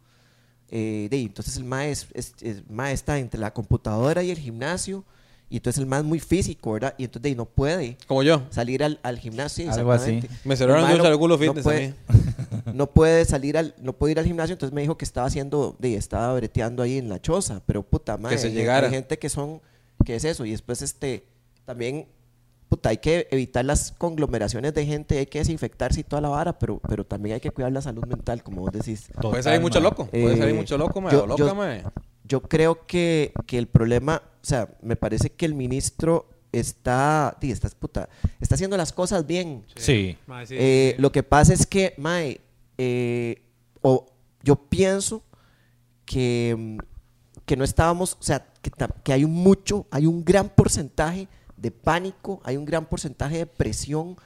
[0.69, 5.03] eh, de, entonces el mae, es, es- mae está entre la computadora y el gimnasio.
[5.49, 6.95] Y entonces el mae es muy físico, ¿verdad?
[6.97, 8.41] Y entonces de, no puede Como yo.
[8.49, 9.71] salir al, al gimnasio.
[9.71, 10.19] Algo así.
[10.45, 11.93] Me cerraron El no- algunos no fitness a puede- mí.
[12.73, 15.75] no puede salir al, no puede ir al gimnasio, entonces me dijo que estaba haciendo,
[15.77, 18.87] de, estaba breteando ahí en la choza, pero puta madre, se hay- llegara.
[18.87, 19.61] hay gente que son,
[20.03, 21.27] que es eso, y después este,
[21.65, 22.07] también,
[22.75, 26.57] puta, hay que evitar las conglomeraciones de gente, hay que desinfectarse y toda la vara,
[26.57, 29.09] pero, pero también hay que cuidar la salud mental, como vos decís.
[29.21, 30.07] Puede salir mucho loco.
[30.07, 31.13] Puede Eh, salir mucho loco, mae.
[31.13, 31.83] yo- loca, yo- mae.
[32.25, 37.51] Yo creo que, que el problema, o sea, me parece que el ministro está, di,
[37.51, 38.09] está, puta,
[38.41, 39.65] está haciendo las cosas bien.
[39.75, 40.17] Sí.
[40.49, 40.95] Eh.
[40.97, 42.41] Lo que pasa es que, mae,
[42.79, 43.43] eh,
[43.83, 44.07] o
[44.41, 45.21] yo pienso
[46.05, 46.77] que,
[47.45, 48.71] que no estábamos, o sea, que,
[49.03, 51.27] que hay un mucho, hay un gran porcentaje
[51.63, 54.17] de pánico, hay un gran porcentaje de presión.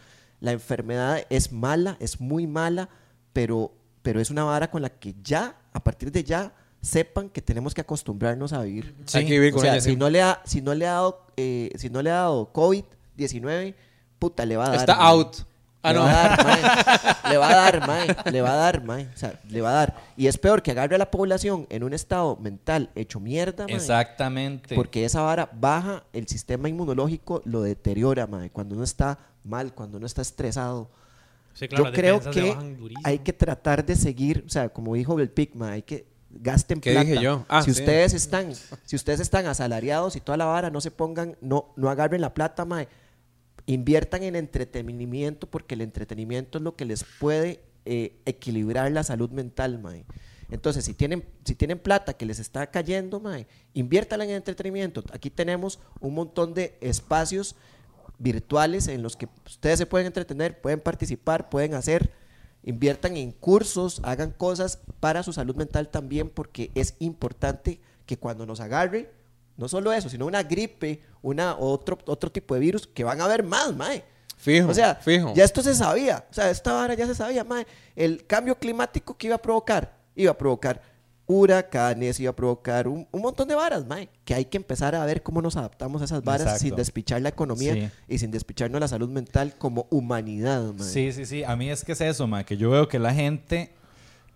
[0.42, 2.90] La enfermedad es mala, es muy mala,
[3.32, 3.72] pero,
[4.02, 7.74] pero es una vara con la que ya, a partir de ya, sepan que tenemos
[7.76, 8.96] que acostumbrarnos a vivir.
[9.14, 9.82] Hay que vivir O con sea, ella.
[9.82, 9.96] si sí.
[9.96, 13.76] no le ha, si no le ha dado, eh, si no le ha dado COVID-19,
[14.18, 14.80] puta, le va a dar.
[14.80, 15.38] Está out.
[15.84, 16.06] Ah, le no.
[16.06, 17.32] va a dar, mae.
[17.32, 18.16] Le va a dar, mae.
[18.32, 19.08] Le va a dar, mae.
[19.14, 19.96] O sea, le va a dar.
[20.18, 23.76] Y es peor que agarre a la población en un estado mental hecho mierda, mae.
[23.76, 24.76] Exactamente.
[24.76, 28.50] Porque esa vara baja el sistema inmunológico, lo deteriora, mae.
[28.50, 30.90] Cuando uno está mal, cuando uno está estresado.
[31.54, 32.56] Sí, claro, Yo creo que
[33.04, 36.92] hay que tratar de seguir, o sea, como dijo el Pigma, hay que gasten ¿Qué
[36.92, 37.10] plata.
[37.10, 37.46] dije yo?
[37.48, 37.80] Ah, si sí.
[37.80, 41.90] ustedes están, si ustedes están asalariados y toda la vara, no se pongan, no, no
[41.90, 42.88] agarren la plata, mae.
[43.68, 49.30] Inviertan en entretenimiento porque el entretenimiento es lo que les puede eh, equilibrar la salud
[49.30, 49.80] mental.
[50.50, 55.04] Entonces, si tienen, si tienen plata que les está cayendo, mae, inviértala en entretenimiento.
[55.12, 57.56] Aquí tenemos un montón de espacios
[58.20, 62.12] virtuales en los que ustedes se pueden entretener, pueden participar, pueden hacer,
[62.64, 68.46] inviertan en cursos, hagan cosas para su salud mental también, porque es importante que cuando
[68.46, 69.12] nos agarre,
[69.58, 73.26] no solo eso, sino una gripe, una otro, otro tipo de virus, que van a
[73.26, 74.04] haber más, mae.
[74.38, 75.34] Fijo, O sea, fijo.
[75.36, 76.24] ya esto se sabía.
[76.30, 77.66] O sea, esta vara ya se sabía, mae.
[77.96, 80.82] El cambio climático que iba a provocar, iba a provocar
[81.30, 84.10] huracanes, iba a provocar un, un montón de varas, mae.
[84.24, 86.64] Que hay que empezar a ver cómo nos adaptamos a esas varas Exacto.
[86.64, 87.90] sin despichar la economía Sí.
[88.08, 90.88] y sin despicharnos la salud mental como humanidad, mae.
[90.88, 91.44] Sí, sí, sí.
[91.44, 93.74] A mí es que es eso, ma, que yo veo que la gente,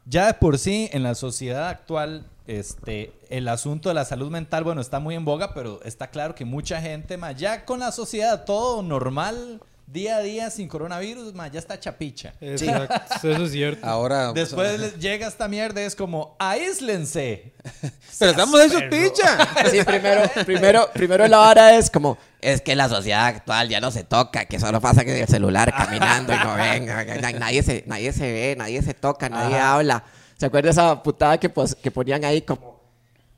[0.05, 4.63] ya de por sí, en la sociedad actual, este, el asunto de la salud mental,
[4.63, 7.91] bueno, está muy en boga, pero está claro que mucha gente, ma, ya con la
[7.91, 9.61] sociedad todo normal,
[9.91, 12.33] día a día, sin coronavirus, ma, ya está chapicha.
[12.39, 12.95] Exacto,
[13.29, 13.85] eso es cierto.
[13.85, 14.31] Ahora.
[14.33, 17.53] Después les llega esta mierda, es como, aíslense.
[18.19, 19.47] Pero estamos hechos picha.
[19.71, 23.91] Sí, primero, primero, primero la vara es como, es que la sociedad actual ya no
[23.91, 27.83] se toca, que solo pasa que el celular caminando y no ven, na- nadie se,
[27.87, 30.03] nadie se ve, nadie se toca, nadie habla.
[30.37, 31.51] ¿Se acuerda esa putada que,
[31.83, 32.81] que ponían ahí como,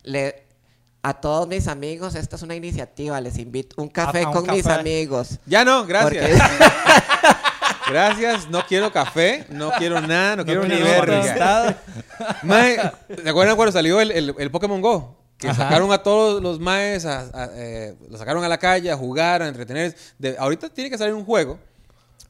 [0.04, 0.43] le,
[1.04, 4.34] a todos mis amigos, esta es una iniciativa, les invito un café A- a un
[4.45, 5.38] con mis amigos.
[5.45, 6.30] Ya no, gracias.
[6.41, 6.43] Porque-
[7.89, 11.76] Gracias, no quiero café, no quiero nada, no, quiero ni verga.
[13.22, 15.18] ¿se acuerdan cuando salió el, el, el Pokémon Go?
[15.38, 15.64] Que Ajá.
[15.64, 19.41] sacaron a todos los maes, a, a- eh, los sacaron a la calle a jugar,
[19.41, 19.95] a entretener.
[20.18, 21.60] De- ahorita tiene que salir un juego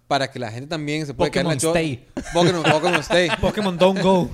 [0.07, 2.05] para que la gente también se pueda quedar en la Stay.
[2.33, 3.29] Pokémon, Pokémon Stay.
[3.41, 4.29] Pokémon Don't Go.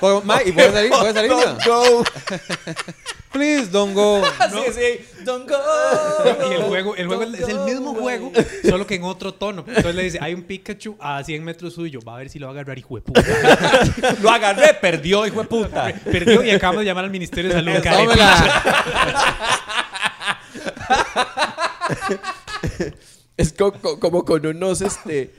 [0.00, 1.30] Pokémon- mae, y puede salir, puede salir.
[1.30, 1.58] ya.
[1.66, 2.04] Go.
[3.32, 4.22] Please don't go.
[4.50, 5.24] Sí, sí.
[5.24, 5.56] Don't go.
[6.50, 8.32] Y el juego, el juego Don't es el mismo juego,
[8.66, 9.62] solo que en otro tono.
[9.66, 12.46] Entonces le dice, hay un Pikachu a 100 metros suyo, va a ver si lo
[12.46, 13.22] va a agarrar, hijo de puta.
[14.22, 15.92] Lo agarré, perdió, hijo de puta.
[16.04, 17.82] Perdió y acabamos de llamar al Ministerio de Salud.
[23.36, 25.30] Es co- co- como con unos, este,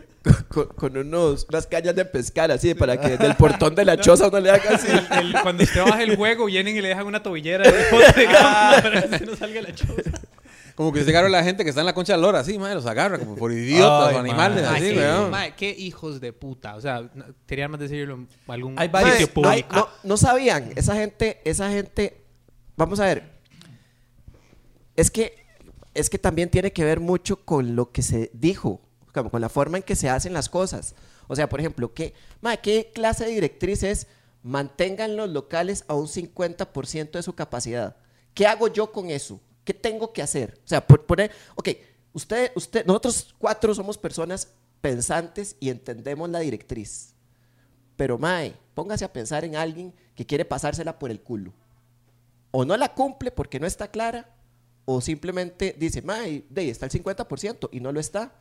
[0.49, 4.27] co- con, unos, unas cañas de pescar así, para que del portón de la choza
[4.27, 4.87] uno le haga así.
[5.19, 7.71] El- cuando usted baja el juego, vienen y le dejan una tobillera de
[8.31, 10.11] para que no salga la choza.
[10.75, 12.75] Como que se agarra la gente que está en la concha de lora, así, mae,
[12.75, 15.31] los agarra como por idiotas Ay, o animales, así, qué, weón.
[15.31, 16.75] mae, qué hijos de puta.
[16.75, 17.09] O sea,
[17.47, 19.73] quería más decirlo en algún Hay varios- sitio público.
[19.75, 22.21] no, no sabían, esa gente, esa gente,
[22.75, 23.23] vamos a ver,
[24.95, 25.46] es que,
[25.97, 28.81] es que también tiene que ver mucho con lo que se dijo,
[29.11, 30.93] con la forma en que se hacen las cosas.
[31.27, 32.13] O sea, por ejemplo, ¿qué,
[32.61, 34.07] ¿qué clase de directriz es
[34.43, 37.97] mantengan los locales a un 50% de su capacidad?
[38.35, 39.41] ¿Qué hago yo con eso?
[39.63, 40.59] ¿Qué tengo que hacer?
[40.63, 41.69] O sea, por, poner, ok,
[42.13, 47.15] usted, usted, nosotros cuatro somos personas pensantes y entendemos la directriz.
[47.95, 51.53] Pero, Mae, póngase a pensar en alguien que quiere pasársela por el culo.
[52.51, 54.36] O no la cumple porque no está clara,
[54.89, 58.33] o simplemente dice, Mae, de ahí está el 50% y no lo está.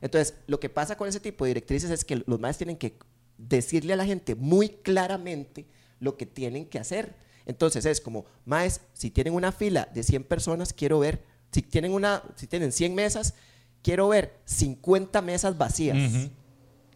[0.00, 2.96] Entonces, lo que pasa con ese tipo de directrices es que los maes tienen que
[3.36, 5.66] decirle a la gente muy claramente
[6.00, 7.14] lo que tienen que hacer.
[7.44, 11.92] Entonces, es como, maes, si tienen una fila de 100 personas, quiero ver, si tienen,
[11.92, 13.34] una, si tienen 100 mesas,
[13.82, 15.98] quiero ver 50 mesas vacías.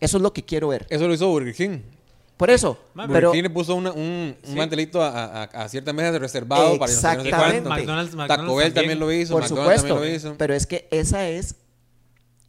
[0.00, 0.86] Eso es lo que quiero ver.
[0.88, 1.80] Eso lo hizo Burger King.
[2.36, 3.28] Por eso, Ma, pero...
[3.28, 4.54] Burger King le puso una- un, un Sí.
[4.54, 7.24] mantelito a, a, a ciertas mesas de reservado para no sé cuánto.
[7.24, 8.98] McDonald's- Taco McDonald's Bell también también.
[9.00, 9.48] lo hizo, Por McDonald's
[9.80, 9.88] supuesto.
[9.94, 10.34] también lo hizo.
[10.36, 11.54] Pero es que esa es.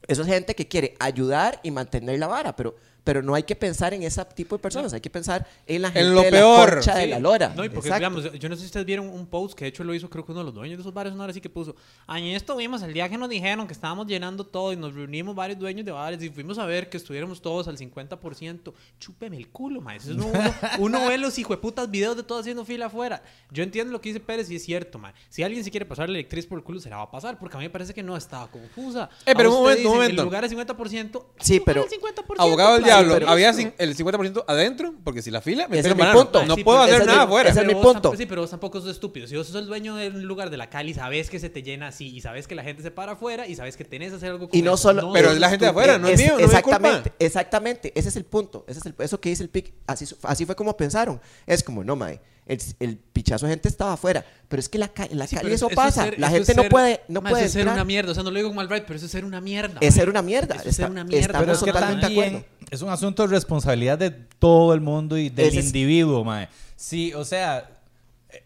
[0.07, 2.55] Eso es gente que quiere ayudar y mantener la vara.
[2.55, 2.75] Pero,
[3.07, 5.87] pero no hay que pensar en ese tipo de personas, hay que pensar en la
[5.87, 6.67] En gente lo de peor.
[6.67, 7.53] la concha de la lora.
[7.55, 8.19] No, y porque, Exacto.
[8.21, 10.25] digamos, yo no sé si ustedes vieron un post que de hecho lo hizo, creo
[10.25, 11.73] que uno de los dueños de esos bares, una hora sí que puso.
[12.05, 15.57] Ayer estuvimos el día que nos dijeron que estábamos llenando todo y nos reunimos varios
[15.57, 18.73] dueños de bares y fuimos a ver que estuviéramos todos al 50%.
[18.99, 19.95] Chúpeme el culo, ma.
[19.95, 23.23] Eso es uno, uno, uno ve los hijueputas videos de todos haciendo fila afuera.
[23.51, 25.13] Yo entiendo lo que dice Pérez y es cierto, ma.
[25.29, 27.39] Si alguien se quiere pasar la electriz por el culo, se la va a pasar
[27.39, 29.09] porque a mí me parece que no estaba confusa.
[29.25, 30.21] Eh, pero un momento, un momento.
[30.23, 31.25] El lugar es 50%.
[31.39, 35.41] Sí, pero- es 50%, Abogado del diablo, pero- había el 50% adentro, porque si la
[35.41, 36.19] fila me Ese pega es mi banano.
[36.23, 36.45] punto.
[36.45, 37.49] No Sí, puedo hacer nada afuera.
[37.49, 38.15] ese es mi punto.
[38.15, 39.27] sí, pero vos tampoco sos estúpido.
[39.27, 41.63] Si vos sos el dueño de un lugar de la Cali, sabes que se te
[41.63, 44.15] llena así y sabes que la gente se para afuera y sabes que tenés que
[44.17, 44.83] hacer algo con Y no eso.
[44.83, 45.11] solo.
[45.13, 47.15] Pero es la gente de afuera, no es mío, no exactamente, culpa.
[47.19, 47.91] exactamente.
[47.95, 48.65] Ese es el punto.
[48.67, 49.73] Ese es el- eso que dice el pic.
[49.87, 51.19] Así, así fue como pensaron.
[51.45, 52.19] Es como, no, mae.
[52.47, 54.25] El, el pichazo de gente estaba afuera.
[54.47, 56.05] Pero es que la, en la Sí, calle eso es pasa.
[56.05, 57.75] ser- la eso gente no puede, no ma, puede Eso es ser entrar.
[57.77, 58.11] una mierda.
[58.11, 59.77] O sea, no lo digo con mal right, pero eso es ser una mierda.
[59.81, 59.99] Es ma.
[60.01, 60.55] ser una mierda.
[60.55, 61.25] Eso es ser Está- una mierda.
[61.25, 62.67] estamos Pero es que totalmente de también acuerdo.
[62.71, 66.47] es un asunto de responsabilidad de todo el mundo y del Ese es- individuo, mae.
[66.77, 67.69] Sí, o sea,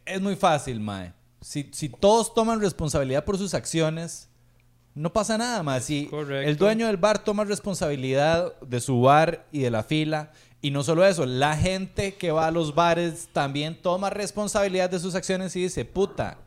[0.05, 1.13] es muy fácil, mae.
[1.41, 4.29] Si, si todos toman responsabilidad por sus acciones,
[4.95, 5.79] no pasa nada, mae.
[5.81, 6.49] Si Correcto.
[6.49, 10.31] el dueño del bar toma responsabilidad de su bar y de la fila,
[10.61, 14.99] y no solo eso, la gente que va a los bares también toma responsabilidad de
[14.99, 16.37] sus acciones y dice, puta,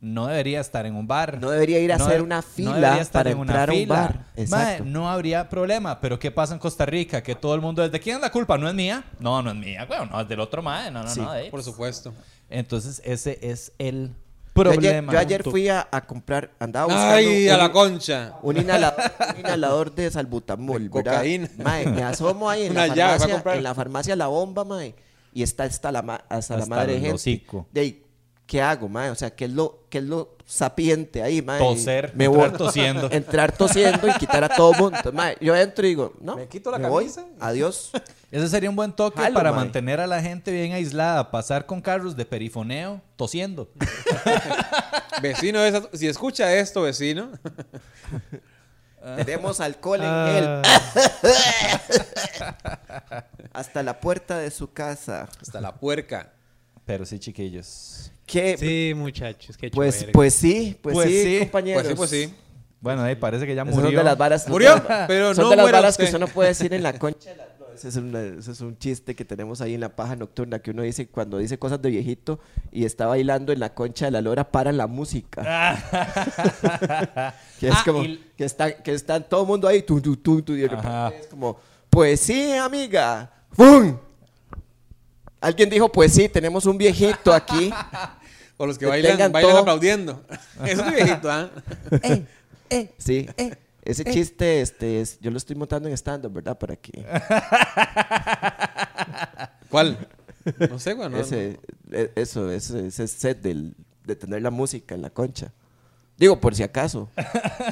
[0.00, 1.38] no debería estar en un bar.
[1.40, 3.52] No debería ir a No hacer de- una no fila debería estar para en una
[3.52, 4.26] entrar a un fila.
[4.50, 4.80] bar.
[4.84, 5.98] No habría problema.
[6.00, 7.22] Pero ¿qué pasa en Costa Rica?
[7.22, 8.58] Que todo el mundo, ¿desde quién es la culpa?
[8.58, 9.02] ¿No es mía?
[9.18, 9.86] No, no es mía.
[9.86, 10.90] Bueno, no, es del otro mae.
[10.90, 11.32] No, no, Sí, no.
[11.32, 12.12] de- Por supuesto.
[12.50, 14.14] Entonces, ese es el
[14.54, 15.12] Yo ayer, problema.
[15.12, 18.34] yo ayer fui a, a comprar, andaba buscando Ay, a la concha.
[18.42, 19.02] un inhalador,
[19.34, 21.12] un inhalador de salbutamol, De ¿verdad?
[21.16, 21.48] cocaína.
[21.62, 24.26] Mae, me asomo ahí en Una la llave, fue a farmacia, en la farmacia La
[24.28, 24.94] Bomba, mae,
[25.32, 27.14] y está hasta la, ma- hasta la Hasta madre de gente.
[27.16, 27.66] hocico.
[27.72, 28.03] De ahí,
[28.46, 29.10] ¿qué hago, mae?
[29.10, 31.58] O sea, ¿qué es lo, qué es lo sapiente ahí, mae?
[31.58, 33.08] Toser, me entrar voy, tosiendo.
[33.10, 34.96] Entrar tosiendo y quitar a todo mundo.
[34.98, 37.26] Entonces, mae, yo entro y digo, no, Me quito la voy, camisa.
[37.40, 37.90] adiós.
[38.30, 39.60] Ese sería un buen toque para mae.
[39.64, 41.30] mantener a la gente bien aislada.
[41.30, 43.70] Pasar con carros de perifoneo tosiendo.
[45.22, 47.30] Vecino, de esa- si escucha esto, vecino.
[49.24, 50.62] Tenemos alcohol en Ah.
[50.62, 50.62] gel
[53.52, 55.28] hasta la puerta de su casa.
[55.40, 56.32] Hasta la puerca.
[56.84, 58.12] Pero sí, chiquillos.
[58.26, 58.56] ¿Qué?
[58.58, 61.38] Sí, muchachos, qué Pues, pues sí, pues, Pues sí, sí.
[61.40, 61.82] compañeros.
[61.82, 62.34] Pues sí, pues sí.
[62.80, 63.88] Bueno, ahí parece que ya Esas murió.
[63.90, 64.48] son de las varas.
[64.48, 66.14] Murió, pero son no de las varas que usted.
[66.16, 67.30] usted no puede decir en la concha.
[67.30, 69.88] de la- no, ese, es una- ese es un chiste que tenemos ahí en la
[69.96, 72.38] paja nocturna que uno dice cuando dice cosas de viejito
[72.70, 75.42] y está bailando en la concha de la lora para la música.
[77.60, 80.16] que es Ah, como y- que está que está todo el mundo ahí tu, tu,
[80.16, 81.08] tu, tu, y de repente Ajá.
[81.18, 81.58] es como
[81.88, 83.30] pues sí, amiga.
[83.52, 83.96] ¡Fum!
[85.44, 87.70] Alguien dijo, pues sí, tenemos un viejito aquí.
[88.56, 89.60] O los que Que bailan, bailan todo.
[89.62, 90.22] aplaudiendo.
[90.64, 91.50] Eso es viejito, ¿ah?
[91.90, 92.24] Eh,
[92.70, 93.26] eh, sí.
[93.82, 96.56] Ese chiste, este, es- yo lo estoy montando en stand-up, ¿verdad?
[96.56, 97.04] Para que
[99.70, 99.98] ¿Cuál?
[100.70, 101.08] No sé, güey.
[101.08, 101.58] no- ese,
[101.90, 103.74] e- eso, ese, ese set del,
[104.04, 105.52] de tener la música en la concha.
[106.16, 107.08] Digo, por si acaso.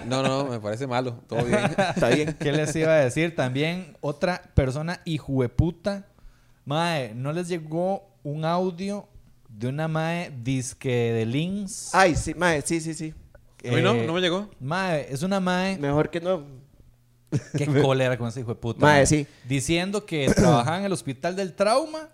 [0.07, 1.21] No, no, me parece malo.
[1.29, 1.61] Todo bien.
[1.95, 2.37] Está bien.
[2.41, 3.37] ¿Qué les iba a decir?
[3.37, 6.07] También otra persona hijueputa.
[6.65, 9.09] Mae, ¿no les llegó un audio
[9.49, 11.95] de una mae disque de links?
[11.95, 13.15] Ay, sí, mae, sí, sí, sí.
[13.69, 14.49] A mí no, Eh, no me llegó.
[14.61, 15.79] Mae, es una mae.
[15.79, 16.45] Mejor que no.
[17.57, 18.81] Qué cólera con ese hijo de puta.
[18.81, 19.27] Mae, sí.
[19.49, 22.09] Diciendo que trabajaba en el hospital del trauma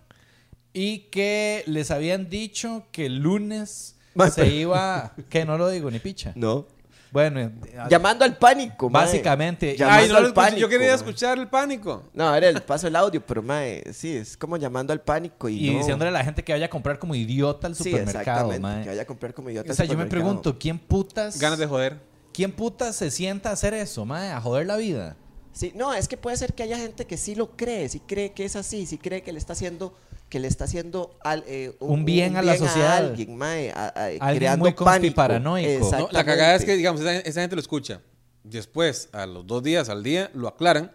[0.73, 5.13] y que les habían dicho que el lunes Mae, se pero- iba.
[5.29, 6.33] Que no lo digo ni picha.
[6.35, 6.67] No.
[7.11, 7.51] Bueno, eh,
[7.89, 9.05] Llamando al pánico, mae.
[9.05, 9.75] Básicamente.
[9.83, 10.33] Ay, no lo al escuché.
[10.35, 12.03] pánico, Yo quería escuchar el pánico.
[12.13, 15.67] No, era el paso el audio, pero mae, sí, es como llamando al pánico y,
[15.69, 15.79] y no.
[15.79, 18.83] diciéndole a la gente que vaya a comprar como idiota al Sí, supermercado, exactamente, mae.
[18.83, 21.39] que vaya a comprar como idiota O al sea, yo me pregunto, ¿quién putas.
[21.39, 21.99] Ganas de joder.
[22.31, 24.31] ¿Quién putas se sienta a hacer eso, mae?
[24.31, 25.15] A joder la vida.
[25.51, 28.31] Sí, no, es que puede ser que haya gente que sí lo cree, sí cree
[28.33, 29.93] que es así, sí cree que le está haciendo
[30.29, 32.97] que le está haciendo al- eh, Un bien a la sociedad.
[32.97, 34.85] alguien, mae, a- a- Alguien creando muy pánico.
[34.85, 35.91] conspiparanoico.
[35.91, 38.01] No, la cagada es que, digamos, esa, esa gente lo escucha.
[38.43, 40.91] Después, a los dos días, al día, lo aclaran.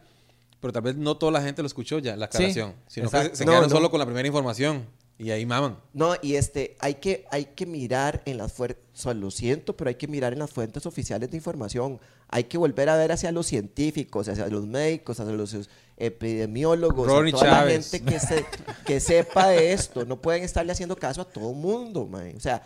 [0.60, 2.74] Pero tal vez no toda la gente lo escuchó ya, la Sí, aclaración.
[2.86, 3.36] sino que exacto.
[3.36, 3.76] se, se No, quedaron no.
[3.76, 4.86] solo con la primera información.
[5.18, 5.76] Y ahí maman.
[5.92, 8.78] No, y este, hay que, hay que mirar en las fuentes,
[9.14, 12.00] lo siento, pero hay que mirar en las fuentes oficiales de información.
[12.28, 15.54] Hay que volver a ver hacia los científicos, hacia los médicos, hacia los
[15.96, 17.92] epidemiólogos, Ronnie a toda Chávez.
[17.92, 18.46] la gente que, se-
[18.84, 20.04] que sepa de esto.
[20.04, 22.34] No pueden estarle haciendo caso a todo mundo, mae.
[22.36, 22.62] O sea,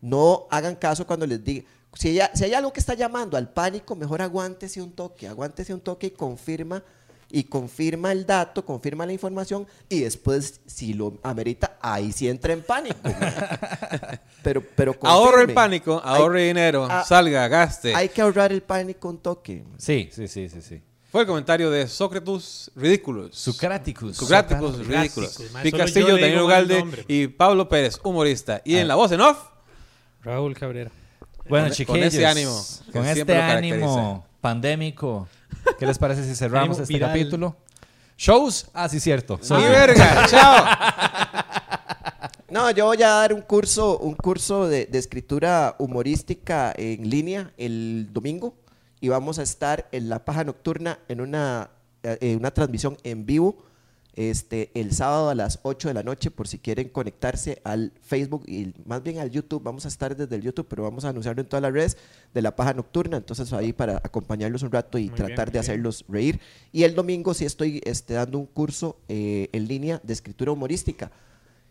[0.00, 1.64] no hagan caso cuando les diga.
[1.94, 5.72] Si, hay- si hay algo que está llamando al pánico, mejor aguántese un toque, aguántese
[5.72, 6.82] un toque y confirma
[7.28, 12.52] y confirma el dato, confirma la información y después, si lo amerita, ahí sí entra
[12.52, 12.96] en pánico.
[14.44, 17.94] pero, pero Ahorre el pánico, Hay- ahorre dinero, Ah, salga, gaste.
[17.94, 19.64] Hay que ahorrar el pánico un toque.
[19.78, 20.82] Sí, sí, sí, sí, sí.
[21.10, 23.34] Fue el comentario de Sócrates Ridículos.
[23.36, 24.16] Sucraticus.
[24.16, 25.42] Socráticos Socráticos, Ridículos.
[25.62, 27.04] Pi Castillo, Daniel Ugalde nombre.
[27.08, 28.60] y Pablo Pérez, humorista.
[28.64, 29.38] Y en la voz en off,
[30.22, 30.90] Raúl Cabrera.
[31.48, 32.06] Bueno, Con- con chiquillos.
[32.14, 35.28] ese ánimo que Con este ánimo pandémico.
[35.78, 37.10] ¿Qué les parece si cerramos Ánimo este viral.
[37.10, 37.56] capítulo?
[38.18, 38.66] Shows.
[38.74, 39.38] Ah, sí, cierto.
[39.38, 40.26] ¡Mi Soy- verga!
[40.30, 40.64] ¡Chao!
[42.50, 47.52] No, yo voy a dar un curso, un curso de, de escritura humorística en línea
[47.56, 48.54] el domingo
[49.06, 51.70] y vamos a estar en la paja nocturna en una,
[52.02, 53.56] eh, una transmisión en vivo
[54.14, 58.42] este, el sábado a las 8 de la noche por si quieren conectarse al Facebook
[58.48, 59.62] y más bien al YouTube.
[59.62, 61.96] Vamos a estar desde el YouTube, pero vamos a anunciarlo en todas las redes
[62.34, 63.16] de la paja nocturna.
[63.18, 65.60] Entonces ahí para acompañarlos un rato y Muy tratar bien, de bien.
[65.60, 66.40] hacerlos reír.
[66.72, 71.12] Y el domingo sí estoy este, dando un curso eh, en línea de escritura humorística.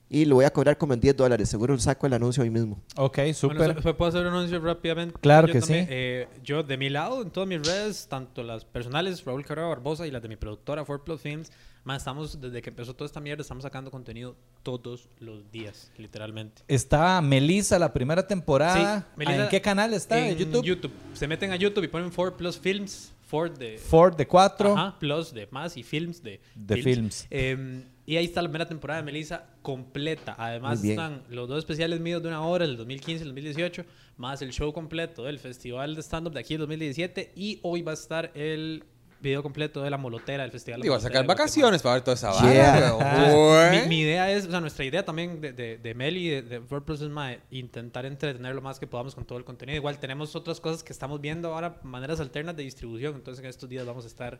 [0.10, 1.50] Y lo voy a cobrar como en 10 dólares.
[1.50, 2.80] Seguro saco el anuncio hoy mismo.
[2.96, 3.58] Ok, súper.
[3.58, 5.18] Bueno, ¿puedo hacer un anuncio rápidamente?
[5.20, 5.92] Claro Yo que también, sí.
[5.92, 10.06] eh, yo, de mi lado, en todas mis redes, tanto las personales, Raúl Carrera Barbosa,
[10.06, 11.52] y las de mi productora, Four Plus Films,
[11.84, 16.62] más estamos, desde que empezó toda esta mierda, estamos sacando contenido todos los días, literalmente.
[16.68, 19.00] Está Melissa, la primera temporada.
[19.00, 20.20] Sí, Melissa, ¿En qué canal está?
[20.20, 20.92] ¿En En YouTube?
[21.14, 23.78] Se meten a YouTube y ponen Four Plus Films, Four de...
[23.80, 24.78] Ford de 4.
[24.78, 27.26] Ajá, plus de más y films de, De films.
[27.32, 30.36] Eh, y ahí está la primera temporada de Melissa completa.
[30.38, 33.86] Además están los dos especiales míos de una hora, el 2015 y el 2018,
[34.18, 37.34] más el show completo del Festival de Stand-Up de aquí el 2017.
[37.36, 38.84] Y hoy va a estar el
[39.22, 40.82] video completo de la molotera del Festival.
[40.82, 42.92] de Digo, a Molotera sacar vacaciones para ver toda esa Yeah.
[42.92, 43.32] vara,
[43.72, 43.82] güey.
[43.82, 47.02] Mi, mi idea es, o sea, nuestra idea también de, de, de Meli, de, Plus
[47.02, 49.78] es mae, intentar entretener lo más que podamos con todo el contenido.
[49.78, 53.16] Igual tenemos otras cosas que estamos viendo ahora, maneras alternas de distribución.
[53.16, 54.40] Entonces en estos días vamos a estar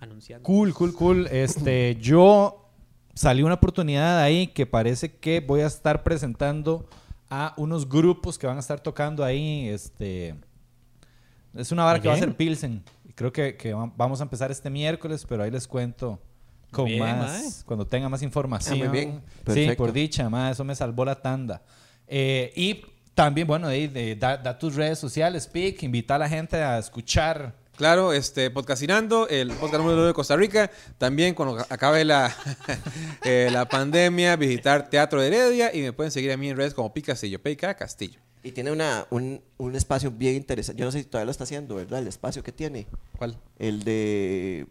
[0.00, 0.44] anunciando.
[0.44, 1.26] Cool, cool, cool.
[1.30, 2.69] Este, yo
[3.14, 6.88] salió una oportunidad ahí que parece que voy a estar presentando
[7.28, 9.68] a unos grupos que van a estar tocando ahí.
[9.68, 10.34] Este,
[11.54, 12.82] es una vara Muy que va a ser Pilsen.
[13.14, 16.18] Creo que, que va- vamos a empezar este miércoles, pero ahí les cuento
[16.70, 17.50] con Bien, más, mae.
[17.66, 18.74] cuando tenga más información.
[18.80, 19.22] Ah, muy bien.
[19.52, 21.62] Sí, por dicha, mae, eso me salvó la tanda.
[22.06, 22.82] Eh, y
[23.14, 26.78] también, bueno, de, de- da, da tus redes sociales, Pic, invita a la gente a
[26.78, 27.54] escuchar.
[27.80, 30.70] Claro, este, podcastinando, el podcast número uno de Costa Rica.
[30.98, 32.30] También cuando acabe la,
[33.24, 36.74] eh, la pandemia, visitar Teatro de Heredia y me pueden seguir a mí en redes
[36.74, 38.20] como Pi Castillo, PK Castillo.
[38.42, 40.78] Y tiene una, un, un espacio bien interesante.
[40.78, 42.00] Yo no sé si todavía lo está haciendo, ¿verdad?
[42.00, 42.86] El espacio que tiene.
[43.16, 43.38] ¿Cuál?
[43.58, 44.66] El de...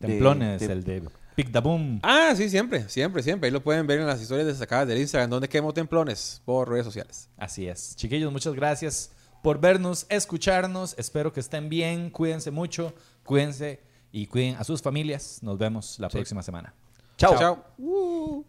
[0.00, 1.02] de- Templones, de- el de
[1.34, 2.00] Pic da Boom.
[2.02, 3.46] Ah, sí, siempre, siempre, siempre.
[3.46, 6.84] Ahí lo pueden ver en las historias destacadas del Instagram, donde quemo templones por redes
[6.84, 7.30] sociales.
[7.38, 7.96] Así es.
[7.96, 9.10] Chiquillos, muchas gracias
[9.42, 10.94] por vernos, escucharnos.
[10.98, 12.10] Espero que estén bien.
[12.10, 12.94] Cuídense mucho.
[13.24, 13.80] Cuídense
[14.12, 15.40] y cuiden a sus familias.
[15.42, 16.74] Nos vemos la próxima semana.
[17.16, 17.36] Chao.
[17.38, 18.44] Chao.